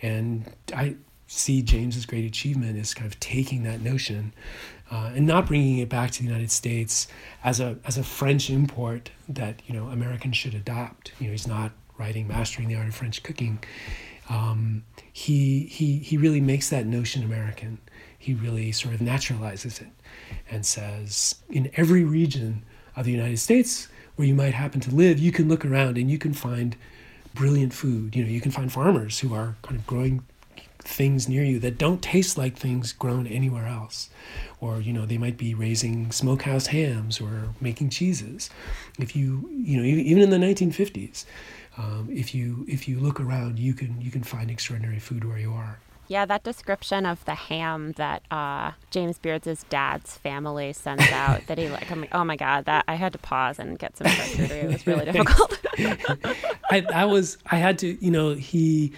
And 0.00 0.44
I 0.74 0.94
see 1.28 1.60
James's 1.62 2.06
great 2.06 2.24
achievement 2.24 2.78
is 2.78 2.94
kind 2.94 3.06
of 3.06 3.20
taking 3.20 3.62
that 3.62 3.82
notion 3.82 4.32
uh, 4.90 5.12
and 5.14 5.26
not 5.26 5.46
bringing 5.46 5.78
it 5.78 5.88
back 5.88 6.10
to 6.10 6.20
the 6.20 6.24
United 6.24 6.50
States 6.50 7.06
as 7.44 7.60
a 7.60 7.76
as 7.84 7.98
a 7.98 8.02
French 8.02 8.50
import 8.50 9.10
that 9.28 9.62
you 9.66 9.74
know 9.74 9.88
Americans 9.88 10.36
should 10.36 10.54
adopt. 10.54 11.12
You 11.20 11.26
know, 11.26 11.32
he's 11.32 11.46
not 11.46 11.72
writing 11.98 12.26
Mastering 12.26 12.68
the 12.68 12.74
Art 12.74 12.88
of 12.88 12.94
French 12.94 13.22
Cooking. 13.22 13.58
Um, 14.30 14.84
he 15.12 15.66
he 15.66 15.98
he 15.98 16.16
really 16.16 16.40
makes 16.40 16.70
that 16.70 16.86
notion 16.86 17.22
American. 17.22 17.78
He 18.18 18.34
really 18.34 18.72
sort 18.72 18.94
of 18.94 19.00
naturalizes 19.00 19.80
it 19.80 19.88
and 20.50 20.64
says 20.64 21.36
in 21.50 21.70
every 21.74 22.04
region 22.04 22.64
of 22.96 23.04
the 23.04 23.12
United 23.12 23.38
States 23.38 23.88
where 24.16 24.26
you 24.26 24.34
might 24.34 24.54
happen 24.54 24.80
to 24.80 24.92
live, 24.92 25.18
you 25.18 25.30
can 25.30 25.48
look 25.48 25.64
around 25.64 25.96
and 25.96 26.10
you 26.10 26.18
can 26.18 26.32
find 26.32 26.74
brilliant 27.34 27.72
food. 27.72 28.16
You 28.16 28.24
know, 28.24 28.30
you 28.30 28.40
can 28.40 28.50
find 28.50 28.72
farmers 28.72 29.20
who 29.20 29.32
are 29.32 29.54
kind 29.62 29.78
of 29.78 29.86
growing 29.86 30.24
things 30.88 31.28
near 31.28 31.44
you 31.44 31.58
that 31.58 31.76
don't 31.76 32.02
taste 32.02 32.38
like 32.38 32.56
things 32.56 32.92
grown 32.92 33.26
anywhere 33.26 33.66
else 33.66 34.08
or 34.60 34.80
you 34.80 34.92
know 34.92 35.04
they 35.04 35.18
might 35.18 35.36
be 35.36 35.54
raising 35.54 36.10
smokehouse 36.10 36.68
hams 36.68 37.20
or 37.20 37.50
making 37.60 37.90
cheeses 37.90 38.48
if 38.98 39.14
you 39.14 39.48
you 39.52 39.76
know 39.76 39.84
even 39.84 40.22
in 40.22 40.30
the 40.30 40.38
1950s 40.38 41.26
um, 41.76 42.08
if 42.10 42.34
you 42.34 42.64
if 42.66 42.88
you 42.88 42.98
look 42.98 43.20
around 43.20 43.58
you 43.58 43.74
can 43.74 44.00
you 44.00 44.10
can 44.10 44.22
find 44.22 44.50
extraordinary 44.50 44.98
food 44.98 45.24
where 45.24 45.38
you 45.38 45.52
are 45.52 45.78
yeah, 46.08 46.24
that 46.24 46.42
description 46.42 47.04
of 47.04 47.22
the 47.26 47.34
ham 47.34 47.92
that 47.98 48.22
uh, 48.30 48.72
James 48.90 49.18
Beard's 49.18 49.62
dad's 49.68 50.16
family 50.16 50.72
sends 50.72 51.06
out 51.10 51.46
that 51.48 51.58
he 51.58 51.68
like, 51.68 51.90
I'm 51.92 52.00
like, 52.00 52.14
oh 52.14 52.24
my 52.24 52.36
god, 52.36 52.64
that 52.64 52.86
I 52.88 52.94
had 52.94 53.12
to 53.12 53.18
pause 53.18 53.58
and 53.58 53.78
get 53.78 53.94
some 53.98 54.06
charcuterie. 54.06 54.64
It 54.64 54.68
was 54.68 54.86
really 54.86 55.04
difficult. 55.12 55.58
I, 56.70 56.86
I 56.94 57.04
was, 57.04 57.36
I 57.50 57.56
had 57.56 57.78
to, 57.80 58.02
you 58.02 58.10
know, 58.10 58.32
he 58.32 58.94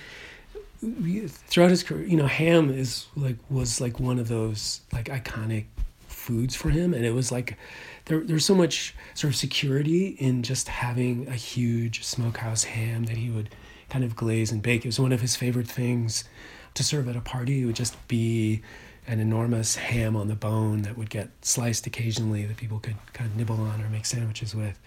throughout 0.80 1.70
his 1.70 1.82
career, 1.82 2.06
you 2.06 2.16
know, 2.16 2.26
ham 2.26 2.70
is 2.70 3.06
like 3.16 3.36
was 3.50 3.80
like 3.80 4.00
one 4.00 4.18
of 4.18 4.28
those 4.28 4.80
like 4.92 5.06
iconic 5.06 5.64
foods 6.08 6.56
for 6.56 6.70
him, 6.70 6.94
and 6.94 7.04
it 7.04 7.12
was 7.12 7.30
like 7.30 7.56
there 8.06 8.20
there's 8.20 8.44
so 8.44 8.54
much 8.54 8.94
sort 9.14 9.32
of 9.32 9.36
security 9.36 10.08
in 10.18 10.42
just 10.42 10.68
having 10.68 11.28
a 11.28 11.34
huge 11.34 12.04
smokehouse 12.04 12.64
ham 12.64 13.04
that 13.04 13.16
he 13.16 13.30
would 13.30 13.50
kind 13.88 14.04
of 14.04 14.16
glaze 14.16 14.52
and 14.52 14.62
bake. 14.62 14.84
It 14.84 14.88
was 14.88 15.00
one 15.00 15.12
of 15.12 15.20
his 15.20 15.36
favorite 15.36 15.68
things 15.68 16.24
to 16.74 16.82
serve 16.82 17.08
at 17.08 17.16
a 17.16 17.20
party. 17.20 17.62
It 17.62 17.66
would 17.66 17.76
just 17.76 17.96
be 18.08 18.62
an 19.06 19.18
enormous 19.18 19.76
ham 19.76 20.14
on 20.14 20.28
the 20.28 20.34
bone 20.34 20.82
that 20.82 20.96
would 20.96 21.10
get 21.10 21.28
sliced 21.42 21.86
occasionally 21.86 22.44
that 22.46 22.56
people 22.56 22.78
could 22.78 22.96
kind 23.12 23.28
of 23.28 23.36
nibble 23.36 23.60
on 23.60 23.82
or 23.82 23.88
make 23.88 24.06
sandwiches 24.06 24.54
with. 24.54 24.78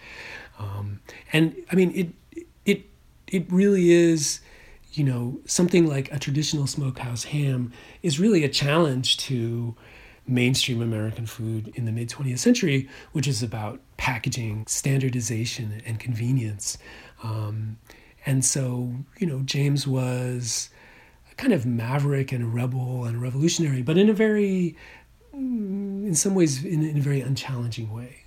Um, 0.58 1.00
and 1.32 1.54
I 1.70 1.76
mean, 1.76 1.92
it 1.94 2.46
it 2.64 2.86
it 3.28 3.46
really 3.52 3.92
is 3.92 4.40
you 4.94 5.02
know, 5.04 5.40
something 5.44 5.86
like 5.86 6.12
a 6.12 6.18
traditional 6.18 6.66
smokehouse 6.66 7.24
ham 7.24 7.72
is 8.02 8.20
really 8.20 8.44
a 8.44 8.48
challenge 8.48 9.16
to 9.16 9.74
mainstream 10.26 10.80
American 10.80 11.26
food 11.26 11.68
in 11.74 11.84
the 11.84 11.92
mid 11.92 12.08
20th 12.08 12.38
century, 12.38 12.88
which 13.12 13.26
is 13.26 13.42
about 13.42 13.80
packaging, 13.96 14.64
standardization, 14.66 15.82
and 15.84 15.98
convenience. 15.98 16.78
Um, 17.22 17.78
and 18.24 18.44
so, 18.44 18.94
you 19.18 19.26
know, 19.26 19.40
James 19.40 19.86
was 19.86 20.70
a 21.30 21.34
kind 21.34 21.52
of 21.52 21.66
maverick 21.66 22.32
and 22.32 22.44
a 22.44 22.46
rebel 22.46 23.04
and 23.04 23.20
revolutionary, 23.20 23.82
but 23.82 23.98
in 23.98 24.08
a 24.08 24.14
very, 24.14 24.76
mm, 25.34 26.06
in 26.06 26.14
some 26.14 26.34
ways, 26.34 26.64
in, 26.64 26.82
in 26.84 26.98
a 26.98 27.00
very 27.00 27.20
unchallenging 27.20 27.92
way. 27.92 28.20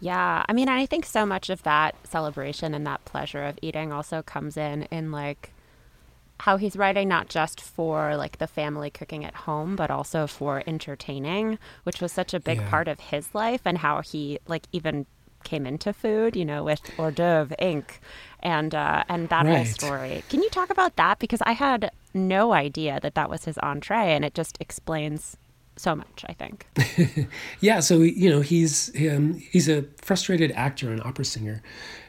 Yeah, 0.00 0.44
I 0.48 0.52
mean, 0.52 0.68
I 0.68 0.86
think 0.86 1.04
so 1.04 1.26
much 1.26 1.50
of 1.50 1.62
that 1.64 1.94
celebration 2.06 2.72
and 2.72 2.86
that 2.86 3.04
pleasure 3.04 3.44
of 3.44 3.58
eating 3.60 3.92
also 3.92 4.22
comes 4.22 4.56
in 4.56 4.84
in 4.84 5.10
like 5.10 5.50
how 6.40 6.56
he's 6.56 6.76
writing 6.76 7.08
not 7.08 7.28
just 7.28 7.60
for 7.60 8.16
like 8.16 8.38
the 8.38 8.46
family 8.46 8.90
cooking 8.90 9.24
at 9.24 9.34
home 9.34 9.76
but 9.76 9.90
also 9.90 10.26
for 10.26 10.62
entertaining 10.66 11.58
which 11.84 12.00
was 12.00 12.12
such 12.12 12.32
a 12.32 12.40
big 12.40 12.58
yeah. 12.58 12.70
part 12.70 12.88
of 12.88 13.00
his 13.00 13.34
life 13.34 13.62
and 13.64 13.78
how 13.78 14.00
he 14.00 14.38
like 14.46 14.66
even 14.72 15.06
came 15.44 15.66
into 15.66 15.92
food 15.92 16.36
you 16.36 16.44
know 16.44 16.64
with 16.64 16.80
hors 16.98 17.12
d'oeuvre 17.12 17.56
inc 17.60 17.84
and 18.40 18.74
uh, 18.74 19.04
and 19.08 19.28
that 19.28 19.44
right. 19.44 19.56
whole 19.56 19.64
story 19.64 20.22
can 20.28 20.42
you 20.42 20.50
talk 20.50 20.70
about 20.70 20.96
that 20.96 21.18
because 21.18 21.40
i 21.42 21.52
had 21.52 21.90
no 22.14 22.52
idea 22.52 22.98
that 23.02 23.14
that 23.14 23.30
was 23.30 23.44
his 23.44 23.58
entree 23.58 24.14
and 24.14 24.24
it 24.24 24.34
just 24.34 24.58
explains 24.60 25.36
so 25.76 25.94
much 25.94 26.24
i 26.28 26.32
think 26.32 26.66
yeah 27.60 27.78
so 27.78 28.00
you 28.00 28.28
know 28.28 28.40
he's 28.40 28.90
um, 29.08 29.34
he's 29.34 29.68
a 29.68 29.84
frustrated 30.02 30.50
actor 30.52 30.90
and 30.90 31.00
opera 31.02 31.24
singer 31.24 31.62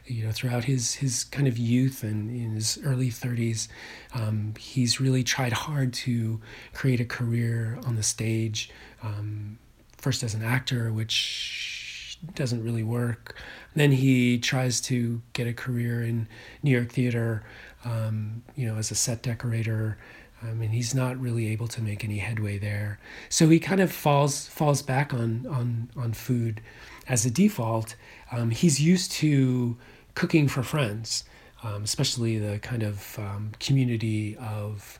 you 0.09 0.25
know, 0.25 0.31
throughout 0.31 0.65
his 0.65 0.95
his 0.95 1.23
kind 1.23 1.47
of 1.47 1.57
youth 1.57 2.03
and 2.03 2.29
in 2.29 2.51
his 2.51 2.79
early 2.83 3.09
30s, 3.09 3.67
um, 4.13 4.53
he's 4.57 4.99
really 4.99 5.23
tried 5.23 5.53
hard 5.53 5.93
to 5.93 6.41
create 6.73 6.99
a 6.99 7.05
career 7.05 7.79
on 7.85 7.95
the 7.95 8.03
stage. 8.03 8.69
Um, 9.03 9.59
first 9.99 10.23
as 10.23 10.33
an 10.33 10.43
actor, 10.43 10.91
which 10.91 12.17
doesn't 12.35 12.63
really 12.63 12.83
work. 12.83 13.35
Then 13.75 13.91
he 13.91 14.39
tries 14.39 14.81
to 14.81 15.21
get 15.33 15.47
a 15.47 15.53
career 15.53 16.03
in 16.03 16.27
New 16.63 16.71
York 16.71 16.91
theater, 16.91 17.43
um, 17.85 18.43
you 18.55 18.67
know, 18.67 18.77
as 18.77 18.91
a 18.91 18.95
set 18.95 19.21
decorator. 19.21 19.97
I 20.41 20.53
mean, 20.53 20.69
he's 20.69 20.95
not 20.95 21.19
really 21.19 21.47
able 21.47 21.67
to 21.69 21.81
make 21.81 22.03
any 22.03 22.17
headway 22.17 22.57
there. 22.57 22.99
So 23.27 23.49
he 23.49 23.59
kind 23.59 23.81
of 23.81 23.91
falls 23.91 24.47
falls 24.47 24.81
back 24.81 25.13
on 25.13 25.45
on 25.47 25.89
on 25.97 26.13
food 26.13 26.61
as 27.07 27.25
a 27.25 27.31
default. 27.31 27.95
Um, 28.31 28.51
he's 28.51 28.79
used 28.79 29.11
to 29.13 29.77
cooking 30.15 30.47
for 30.47 30.63
friends, 30.63 31.23
um, 31.63 31.83
especially 31.83 32.37
the 32.37 32.59
kind 32.59 32.83
of 32.83 33.17
um, 33.19 33.51
community 33.59 34.37
of 34.37 34.99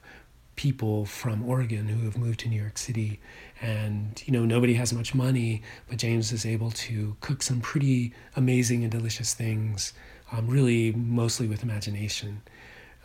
people 0.56 1.06
from 1.06 1.48
Oregon 1.48 1.88
who 1.88 2.04
have 2.04 2.18
moved 2.18 2.42
to 2.42 2.50
New 2.50 2.60
York 2.60 2.78
City. 2.78 3.20
And, 3.62 4.22
you 4.26 4.34
know, 4.34 4.44
nobody 4.44 4.74
has 4.74 4.92
much 4.92 5.16
money, 5.16 5.62
but 5.88 5.98
James 5.98 6.34
is 6.34 6.46
able 6.46 6.72
to 6.72 7.16
cook 7.22 7.42
some 7.42 7.62
pretty 7.62 8.14
amazing 8.36 8.84
and 8.84 8.92
delicious 8.92 9.34
things, 9.34 9.94
um, 10.34 10.48
really 10.48 10.92
mostly 10.92 11.48
with 11.48 11.64
imagination. 11.64 12.42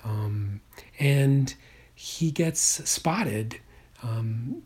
Um, 0.05 0.61
and 0.99 1.55
he 1.95 2.33
gets 2.33 2.61
spotted 2.61 3.61
um, 4.03 4.63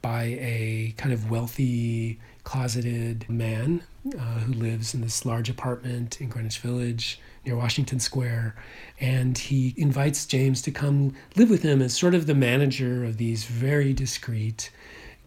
by 0.00 0.22
a 0.40 0.94
kind 0.96 1.12
of 1.12 1.30
wealthy 1.30 2.18
closeted 2.44 3.28
man 3.28 3.82
uh, 4.18 4.40
who 4.40 4.52
lives 4.52 4.94
in 4.94 5.00
this 5.00 5.24
large 5.24 5.48
apartment 5.48 6.20
in 6.20 6.28
Greenwich 6.28 6.58
Village 6.58 7.20
near 7.44 7.56
Washington 7.56 8.00
Square. 8.00 8.56
And 9.00 9.36
he 9.36 9.74
invites 9.76 10.26
James 10.26 10.62
to 10.62 10.70
come 10.70 11.14
live 11.36 11.50
with 11.50 11.62
him 11.62 11.80
as 11.82 11.96
sort 11.96 12.14
of 12.14 12.26
the 12.26 12.34
manager 12.34 13.04
of 13.04 13.16
these 13.16 13.44
very 13.44 13.92
discreet 13.92 14.70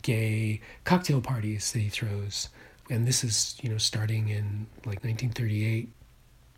gay 0.01 0.61
cocktail 0.83 1.21
parties 1.21 1.71
that 1.71 1.79
he 1.79 1.89
throws. 1.89 2.49
And 2.89 3.07
this 3.07 3.23
is, 3.23 3.57
you 3.61 3.69
know, 3.69 3.77
starting 3.77 4.29
in 4.29 4.67
like 4.85 5.03
1938. 5.03 5.89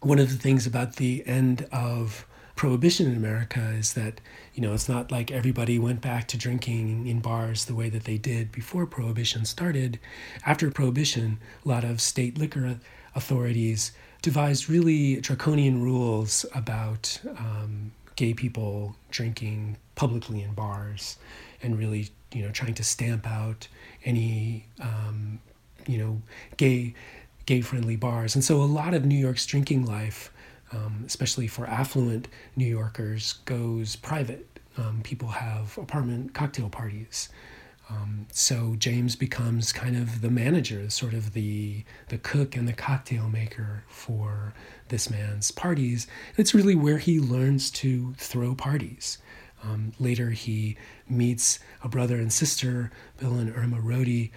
One 0.02 0.20
of 0.20 0.30
the 0.30 0.38
things 0.38 0.68
about 0.68 0.98
the 0.98 1.26
end 1.26 1.68
of 1.72 2.26
prohibition 2.58 3.06
in 3.10 3.16
America 3.16 3.62
is 3.78 3.94
that 3.94 4.20
you 4.54 4.62
know 4.62 4.74
it's 4.74 4.90
not 4.90 5.12
like 5.12 5.32
everybody 5.32 5.80
went 5.80 6.02
back 6.02 6.28
to 6.28 6.38
drinking 6.38 7.08
in 7.08 7.20
bars 7.22 7.66
the 7.66 7.76
way 7.76 7.88
that 7.90 8.04
they 8.04 8.18
did 8.18 8.52
before 8.52 8.86
prohibition 8.86 9.46
started. 9.46 10.00
After 10.46 10.70
prohibition, 10.72 11.40
a 11.64 11.70
lot 11.70 11.86
of 11.86 12.02
state 12.02 12.38
liquor 12.38 12.80
authorities 13.16 13.92
devised 14.22 14.70
really 14.70 15.22
draconian 15.22 15.82
rules 15.82 16.46
about 16.54 17.20
um, 17.38 17.92
gay 18.16 18.34
people 18.34 18.96
drinking 19.12 19.78
publicly 19.96 20.42
in 20.42 20.54
bars, 20.54 21.18
and 21.62 21.78
really 21.78 22.10
you 22.34 22.42
know 22.42 22.52
trying 22.52 22.74
to 22.74 22.84
stamp 22.84 23.26
out 23.26 23.68
any 24.04 24.66
um, 24.82 25.40
you 25.88 26.00
know 26.00 26.22
gay 26.58 26.96
gay 27.46 27.62
friendly 27.62 27.96
bars. 27.96 28.36
And 28.36 28.44
so 28.44 28.62
a 28.62 28.66
lot 28.66 28.94
of 28.94 29.06
New 29.06 29.16
York's 29.18 29.46
drinking 29.46 29.86
life 29.86 30.32
um, 30.72 31.04
especially 31.06 31.48
for 31.48 31.66
affluent 31.68 32.28
New 32.56 32.66
Yorkers, 32.66 33.34
goes 33.46 33.96
private. 33.96 34.60
Um, 34.78 35.02
people 35.04 35.30
have 35.30 35.78
apartment 35.78 36.34
cocktail 36.34 36.70
parties. 36.70 37.30
Um, 37.90 38.28
so 38.32 38.76
James 38.78 39.16
becomes 39.16 39.72
kind 39.72 39.96
of 39.96 40.22
the 40.22 40.30
manager, 40.30 40.90
sort 40.90 41.14
of 41.14 41.34
the 41.34 41.86
the 42.10 42.18
cook 42.18 42.56
and 42.56 42.68
the 42.68 42.74
cocktail 42.74 43.30
maker 43.30 43.86
for 43.88 44.54
this 44.90 45.10
man's 45.10 45.52
parties. 45.52 46.06
It's 46.36 46.54
really 46.54 46.76
where 46.76 46.98
he 46.98 47.20
learns 47.20 47.72
to 47.72 48.14
throw 48.18 48.56
parties. 48.56 49.20
Um, 49.64 49.94
later, 50.00 50.32
he 50.32 50.78
meets 51.10 51.60
a 51.84 51.88
brother 51.88 52.18
and 52.18 52.32
sister, 52.32 52.92
Bill 53.20 53.36
and 53.36 53.56
Irma 53.56 53.80
Rhode, 53.80 54.30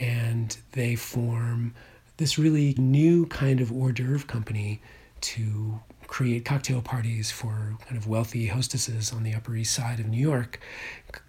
and 0.00 0.56
they 0.72 0.96
form 0.96 1.74
this 2.16 2.38
really 2.38 2.74
new 2.78 3.26
kind 3.26 3.60
of 3.60 3.70
hors 3.70 3.92
d'oeuvre 3.92 4.26
company 4.26 4.80
to 5.24 5.80
create 6.06 6.44
cocktail 6.44 6.82
parties 6.82 7.30
for 7.30 7.76
kind 7.86 7.96
of 7.96 8.06
wealthy 8.06 8.46
hostesses 8.46 9.12
on 9.12 9.22
the 9.22 9.34
Upper 9.34 9.56
East 9.56 9.74
Side 9.74 10.00
of 10.00 10.06
New 10.06 10.20
York. 10.20 10.60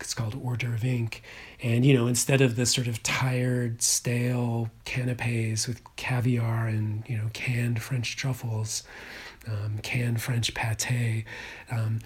It's 0.01 0.13
called 0.13 0.35
Hors 0.35 0.57
d'oeuvre 0.57 0.79
Inc. 0.79 1.21
And, 1.63 1.85
you 1.85 1.93
know, 1.93 2.07
instead 2.07 2.41
of 2.41 2.55
the 2.55 2.65
sort 2.65 2.87
of 2.87 3.01
tired, 3.01 3.81
stale 3.81 4.69
canapes 4.83 5.67
with 5.67 5.81
caviar 5.95 6.67
and, 6.67 7.03
you 7.07 7.17
know, 7.17 7.29
canned 7.33 7.81
French 7.81 8.17
truffles, 8.17 8.83
um, 9.47 9.79
canned 9.81 10.21
French 10.21 10.53
pate, 10.53 11.25
um, 11.71 11.99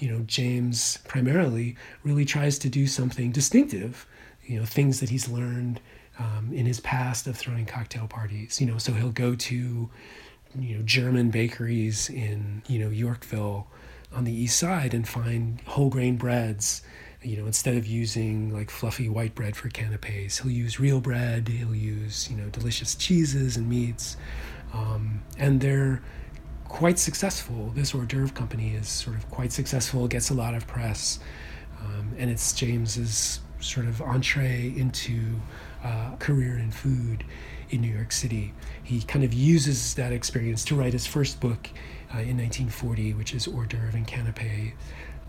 you 0.00 0.10
know, 0.10 0.20
James 0.26 0.98
primarily 1.06 1.76
really 2.02 2.24
tries 2.24 2.58
to 2.58 2.68
do 2.68 2.86
something 2.86 3.30
distinctive, 3.30 4.06
you 4.44 4.58
know, 4.58 4.66
things 4.66 5.00
that 5.00 5.10
he's 5.10 5.28
learned 5.28 5.80
um, 6.18 6.50
in 6.52 6.66
his 6.66 6.80
past 6.80 7.26
of 7.26 7.36
throwing 7.36 7.66
cocktail 7.66 8.06
parties, 8.06 8.60
you 8.60 8.66
know, 8.66 8.78
so 8.78 8.92
he'll 8.92 9.10
go 9.10 9.34
to, 9.34 9.90
you 10.62 10.76
know 10.76 10.82
German 10.82 11.30
bakeries 11.30 12.08
in 12.08 12.62
you 12.68 12.78
know 12.78 12.90
Yorkville 12.90 13.66
on 14.12 14.24
the 14.24 14.32
east 14.32 14.58
side 14.58 14.94
and 14.94 15.06
find 15.06 15.60
whole 15.62 15.90
grain 15.90 16.16
breads 16.16 16.82
you 17.22 17.36
know 17.36 17.46
instead 17.46 17.76
of 17.76 17.86
using 17.86 18.52
like 18.52 18.70
fluffy 18.70 19.08
white 19.08 19.34
bread 19.34 19.56
for 19.56 19.68
canapes. 19.68 20.38
He'll 20.38 20.52
use 20.52 20.78
real 20.80 21.00
bread 21.00 21.48
he'll 21.48 21.74
use 21.74 22.30
you 22.30 22.36
know 22.36 22.48
delicious 22.50 22.94
cheeses 22.94 23.56
and 23.56 23.68
meats. 23.68 24.16
Um, 24.72 25.22
and 25.38 25.60
they're 25.60 26.02
quite 26.68 26.98
successful. 26.98 27.72
This 27.74 27.94
hors 27.94 28.04
d'oeuvre 28.06 28.32
company 28.34 28.74
is 28.74 28.88
sort 28.88 29.16
of 29.16 29.30
quite 29.30 29.52
successful 29.52 30.08
gets 30.08 30.30
a 30.30 30.34
lot 30.34 30.54
of 30.54 30.66
press 30.66 31.18
um, 31.80 32.12
and 32.18 32.30
it's 32.30 32.52
james's 32.52 33.40
sort 33.60 33.86
of 33.86 34.00
entree 34.02 34.72
into 34.76 35.40
uh, 35.84 36.16
career 36.18 36.58
in 36.58 36.70
food 36.70 37.24
in 37.70 37.80
New 37.80 37.92
York 37.92 38.12
City. 38.12 38.52
He 38.82 39.02
kind 39.02 39.24
of 39.24 39.32
uses 39.32 39.94
that 39.94 40.12
experience 40.12 40.64
to 40.66 40.74
write 40.74 40.92
his 40.92 41.06
first 41.06 41.40
book 41.40 41.68
uh, 42.14 42.18
in 42.18 42.36
1940, 42.38 43.14
which 43.14 43.34
is 43.34 43.46
Hors 43.46 43.66
d'oeuvre 43.66 43.94
and 43.94 44.06
Canapé. 44.06 44.72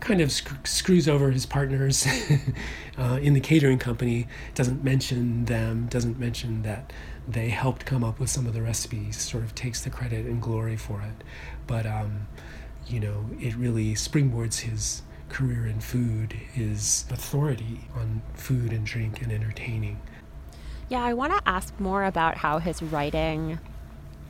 Kind 0.00 0.20
of 0.20 0.30
sc- 0.30 0.66
screws 0.66 1.08
over 1.08 1.30
his 1.32 1.44
partners 1.44 2.06
uh, 2.98 3.18
in 3.20 3.34
the 3.34 3.40
catering 3.40 3.78
company, 3.78 4.28
doesn't 4.54 4.84
mention 4.84 5.44
them, 5.46 5.86
doesn't 5.90 6.18
mention 6.18 6.62
that 6.62 6.92
they 7.26 7.48
helped 7.48 7.84
come 7.84 8.04
up 8.04 8.20
with 8.20 8.30
some 8.30 8.46
of 8.46 8.54
the 8.54 8.62
recipes, 8.62 9.20
sort 9.20 9.42
of 9.42 9.54
takes 9.54 9.82
the 9.82 9.90
credit 9.90 10.24
and 10.26 10.40
glory 10.40 10.76
for 10.76 11.02
it. 11.02 11.24
But, 11.66 11.84
um, 11.84 12.28
you 12.86 13.00
know, 13.00 13.26
it 13.40 13.56
really 13.56 13.94
springboards 13.94 14.60
his 14.60 15.02
career 15.28 15.66
in 15.66 15.80
food, 15.80 16.32
his 16.32 17.04
authority 17.10 17.80
on 17.94 18.22
food 18.34 18.72
and 18.72 18.86
drink 18.86 19.20
and 19.22 19.32
entertaining. 19.32 20.00
Yeah, 20.88 21.02
I 21.04 21.12
want 21.14 21.32
to 21.34 21.42
ask 21.48 21.78
more 21.78 22.04
about 22.04 22.38
how 22.38 22.58
his 22.58 22.82
writing 22.82 23.58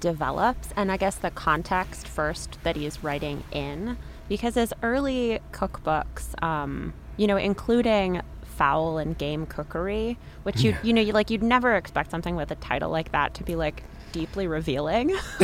develops 0.00 0.70
and 0.76 0.92
I 0.92 0.96
guess 0.96 1.16
the 1.16 1.30
context 1.30 2.06
first 2.06 2.58
that 2.62 2.76
he's 2.76 3.02
writing 3.02 3.42
in 3.50 3.96
because 4.28 4.54
his 4.54 4.72
early 4.82 5.40
cookbooks, 5.52 6.40
um, 6.42 6.92
you 7.16 7.26
know, 7.26 7.36
including 7.36 8.20
fowl 8.42 8.98
and 8.98 9.16
game 9.16 9.46
cookery, 9.46 10.18
which 10.42 10.62
you 10.62 10.72
yeah. 10.72 10.78
you 10.82 10.92
know 10.92 11.00
you 11.00 11.12
like 11.12 11.30
you'd 11.30 11.42
never 11.42 11.76
expect 11.76 12.10
something 12.10 12.36
with 12.36 12.50
a 12.50 12.56
title 12.56 12.90
like 12.90 13.12
that 13.12 13.34
to 13.34 13.44
be 13.44 13.56
like 13.56 13.82
deeply 14.12 14.46
revealing, 14.46 15.16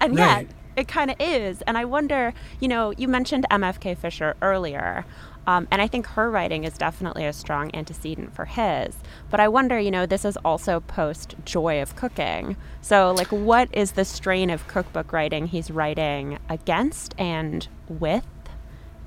and 0.00 0.16
right. 0.16 0.46
yet 0.46 0.46
it 0.76 0.88
kind 0.88 1.10
of 1.10 1.16
is. 1.20 1.62
And 1.62 1.78
I 1.78 1.84
wonder, 1.84 2.32
you 2.60 2.68
know, 2.68 2.92
you 2.96 3.08
mentioned 3.08 3.46
MFK 3.50 3.96
Fisher 3.96 4.34
earlier. 4.42 5.04
Um, 5.46 5.68
and 5.70 5.80
I 5.80 5.86
think 5.86 6.06
her 6.08 6.30
writing 6.30 6.64
is 6.64 6.76
definitely 6.76 7.24
a 7.24 7.32
strong 7.32 7.70
antecedent 7.74 8.34
for 8.34 8.44
his. 8.44 8.96
But 9.30 9.40
I 9.40 9.48
wonder, 9.48 9.78
you 9.78 9.90
know, 9.90 10.06
this 10.06 10.24
is 10.24 10.36
also 10.38 10.80
post 10.80 11.34
Joy 11.44 11.80
of 11.80 11.94
Cooking. 11.96 12.56
So, 12.80 13.12
like, 13.12 13.28
what 13.28 13.68
is 13.72 13.92
the 13.92 14.04
strain 14.04 14.50
of 14.50 14.66
cookbook 14.68 15.12
writing 15.12 15.46
he's 15.46 15.70
writing 15.70 16.38
against 16.48 17.14
and 17.18 17.66
with 17.88 18.26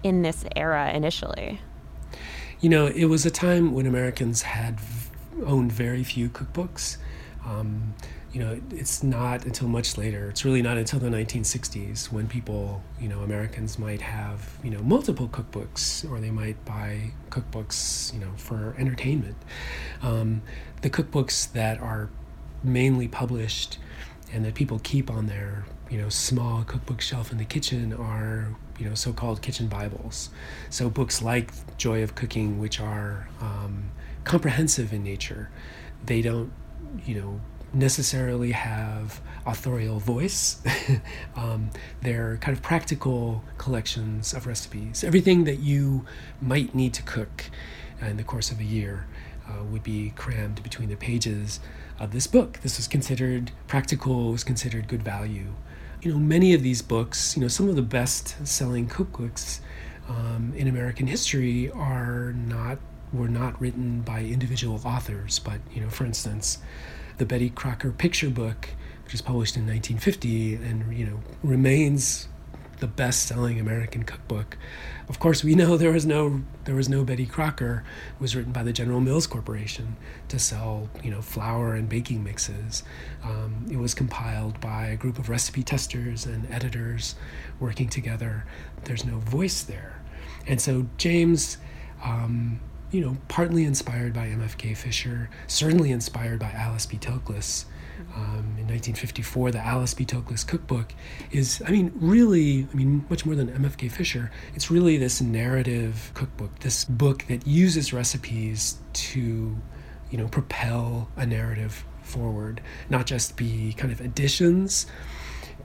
in 0.04 0.22
this 0.22 0.46
era 0.56 0.92
initially? 0.92 1.62
You 2.62 2.70
know, 2.70 2.88
it 2.88 3.06
was 3.06 3.26
a 3.26 3.32
time 3.32 3.74
when 3.74 3.86
Americans 3.86 4.44
had 4.44 4.80
owned 5.46 5.72
very 5.72 6.04
few 6.04 6.30
cookbooks. 6.30 6.98
Um, 7.46 7.94
you 8.32 8.40
know, 8.40 8.60
it's 8.72 9.02
not 9.02 9.46
until 9.46 9.68
much 9.68 9.98
later. 9.98 10.30
It's 10.30 10.46
really 10.46 10.62
not 10.62 10.78
until 10.78 11.00
the 11.00 11.10
1960s 11.10 12.12
when 12.12 12.28
people, 12.28 12.84
you 13.00 13.10
know, 13.10 13.22
Americans 13.22 13.80
might 13.80 14.02
have, 14.02 14.58
you 14.64 14.70
know, 14.70 14.82
multiple 14.82 15.28
cookbooks 15.28 16.10
or 16.10 16.20
they 16.20 16.30
might 16.30 16.64
buy 16.64 17.12
cookbooks, 17.32 18.14
you 18.14 18.20
know, 18.20 18.32
for 18.38 18.76
entertainment. 18.78 19.36
Um, 20.04 20.44
the 20.82 20.90
cookbooks 20.92 21.52
that 21.54 21.80
are 21.82 22.10
mainly 22.64 23.08
published 23.08 23.80
and 24.32 24.46
that 24.46 24.54
people 24.54 24.80
keep 24.84 25.10
on 25.10 25.26
their, 25.26 25.66
you 25.90 26.00
know, 26.00 26.10
small 26.10 26.64
cookbook 26.64 27.02
shelf 27.02 27.32
in 27.32 27.40
the 27.40 27.46
kitchen 27.46 27.94
are, 27.94 28.56
you 28.78 28.88
know, 28.88 28.94
so-called 28.94 29.42
kitchen 29.42 29.68
Bibles. 29.68 30.30
So 30.70 30.88
books 30.88 31.24
like 31.24 31.52
Joy 31.78 32.04
of 32.04 32.14
Cooking, 32.14 32.60
which 32.60 32.80
are 32.80 33.28
um, 33.42 33.90
comprehensive 34.24 34.94
in 34.94 35.04
nature, 35.04 35.50
they 36.06 36.22
don't, 36.22 36.52
you 37.06 37.20
know, 37.20 37.42
necessarily 37.74 38.52
have 38.52 39.22
authorial 39.46 40.00
voice. 40.00 40.62
um, 41.36 41.70
they're 42.02 42.38
kind 42.38 42.56
of 42.56 42.64
practical 42.64 43.44
collections 43.58 44.34
of 44.34 44.48
recipes. 44.48 45.04
Everything 45.04 45.44
that 45.46 45.60
you 45.60 46.06
might 46.42 46.74
need 46.76 46.94
to 46.94 47.04
cook 47.04 47.46
in 48.02 48.18
the 48.18 48.24
course 48.24 48.52
of 48.52 48.60
a 48.60 48.64
year 48.64 49.08
uh, 49.48 49.64
would 49.64 49.84
be 49.84 50.12
crammed 50.16 50.62
between 50.64 50.90
the 50.90 50.96
pages 50.96 51.60
of 52.00 52.12
this 52.12 52.28
book. 52.28 52.60
This 52.62 52.78
was 52.78 52.88
considered 52.88 53.52
practical, 53.68 54.32
was 54.32 54.44
considered 54.44 54.88
good 54.88 55.04
value. 55.04 55.54
You 56.02 56.14
know, 56.14 56.20
many 56.20 56.54
of 56.54 56.64
these 56.64 56.82
books, 56.82 57.36
you 57.36 57.42
know, 57.42 57.50
some 57.50 57.68
of 57.68 57.76
the 57.76 57.82
best 57.82 58.48
selling 58.48 58.88
cookbooks 58.88 59.60
um, 60.08 60.54
in 60.56 60.68
American 60.68 61.08
history 61.08 61.70
are 61.72 62.34
not 62.34 62.80
were 63.12 63.28
not 63.28 63.60
written 63.60 64.02
by 64.02 64.20
individual 64.20 64.80
authors, 64.86 65.40
but 65.40 65.60
you 65.74 65.82
know, 65.82 65.90
for 65.90 66.06
instance, 66.06 66.60
the 67.20 67.26
Betty 67.26 67.50
Crocker 67.50 67.92
picture 67.92 68.30
book, 68.30 68.70
which 69.04 69.12
was 69.12 69.22
published 69.22 69.56
in 69.56 69.68
1950 69.68 70.56
and 70.56 70.98
you 70.98 71.06
know 71.06 71.20
remains 71.44 72.28
the 72.80 72.88
best-selling 72.88 73.60
American 73.60 74.04
cookbook. 74.04 74.58
Of 75.10 75.20
course, 75.20 75.44
we 75.44 75.54
know 75.54 75.76
there 75.76 75.92
was 75.92 76.06
no 76.06 76.44
there 76.64 76.76
was 76.76 76.88
no 76.88 77.04
Betty 77.04 77.26
Crocker. 77.26 77.84
It 78.16 78.22
was 78.22 78.36
written 78.36 78.54
by 78.54 78.64
the 78.64 78.72
General 78.72 79.02
Mills 79.02 79.28
Corporation 79.28 79.98
to 80.30 80.40
sell 80.40 80.90
you 81.04 81.12
know 81.12 81.22
flour 81.22 81.76
and 81.76 81.90
baking 81.90 82.24
mixes. 82.24 82.84
Um, 83.24 83.66
it 83.70 83.78
was 83.78 83.94
compiled 83.94 84.60
by 84.62 84.88
a 84.88 84.96
group 84.96 85.20
of 85.20 85.28
recipe 85.30 85.62
testers 85.62 86.26
and 86.26 86.50
editors 86.50 87.16
working 87.60 87.90
together. 87.90 88.46
There's 88.86 89.04
no 89.04 89.18
voice 89.20 89.62
there, 89.62 90.02
and 90.48 90.60
so 90.60 90.88
James. 90.98 91.58
Um, 92.02 92.62
you 92.92 93.02
know, 93.02 93.18
partly 93.28 93.66
inspired 93.66 94.14
by 94.14 94.28
MFK 94.28 94.76
Fisher, 94.76 95.30
certainly 95.48 95.92
inspired 95.92 96.40
by 96.40 96.52
Alice 96.52 96.86
B. 96.86 96.98
Toklas. 96.98 97.66
Um, 98.16 98.56
in 98.58 98.66
1954, 98.66 99.52
the 99.52 99.60
Alice 99.60 99.94
B. 99.94 100.06
Toklas 100.06 100.48
cookbook 100.48 100.94
is, 101.32 101.62
I 101.68 101.72
mean, 101.72 101.92
really, 101.96 102.66
I 102.72 102.76
mean, 102.76 103.06
much 103.10 103.26
more 103.26 103.36
than 103.36 103.50
MFK 103.50 103.92
Fisher, 103.92 104.32
it's 104.56 104.72
really 104.72 104.98
this 104.98 105.22
narrative 105.22 106.12
cookbook, 106.14 106.60
this 106.60 106.86
book 106.86 107.26
that 107.28 107.46
uses 107.46 107.92
recipes 107.92 108.78
to, 108.94 109.56
you 110.10 110.18
know, 110.18 110.28
propel 110.30 111.10
a 111.18 111.26
narrative 111.26 111.86
forward, 112.02 112.62
not 112.90 113.06
just 113.06 113.36
be 113.36 113.74
kind 113.74 113.92
of 113.92 114.00
additions 114.02 114.88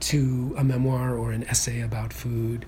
to 0.00 0.54
a 0.58 0.64
memoir 0.64 1.16
or 1.16 1.32
an 1.32 1.44
essay 1.44 1.80
about 1.80 2.12
food, 2.12 2.66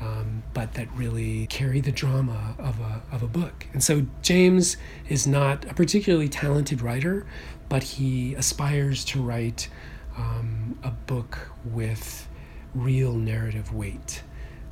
um, 0.00 0.42
but 0.52 0.74
that 0.74 0.88
really 0.94 1.46
carry 1.46 1.80
the 1.80 1.92
drama 1.92 2.54
of 2.58 2.80
a, 2.80 3.02
of 3.12 3.22
a 3.22 3.28
book. 3.28 3.66
And 3.72 3.82
so 3.82 4.06
James 4.22 4.76
is 5.08 5.26
not 5.26 5.64
a 5.70 5.74
particularly 5.74 6.28
talented 6.28 6.82
writer, 6.82 7.26
but 7.68 7.82
he 7.82 8.34
aspires 8.34 9.04
to 9.06 9.22
write 9.22 9.68
um, 10.16 10.78
a 10.82 10.90
book 10.90 11.50
with 11.64 12.28
real 12.74 13.14
narrative 13.14 13.72
weight. 13.72 14.22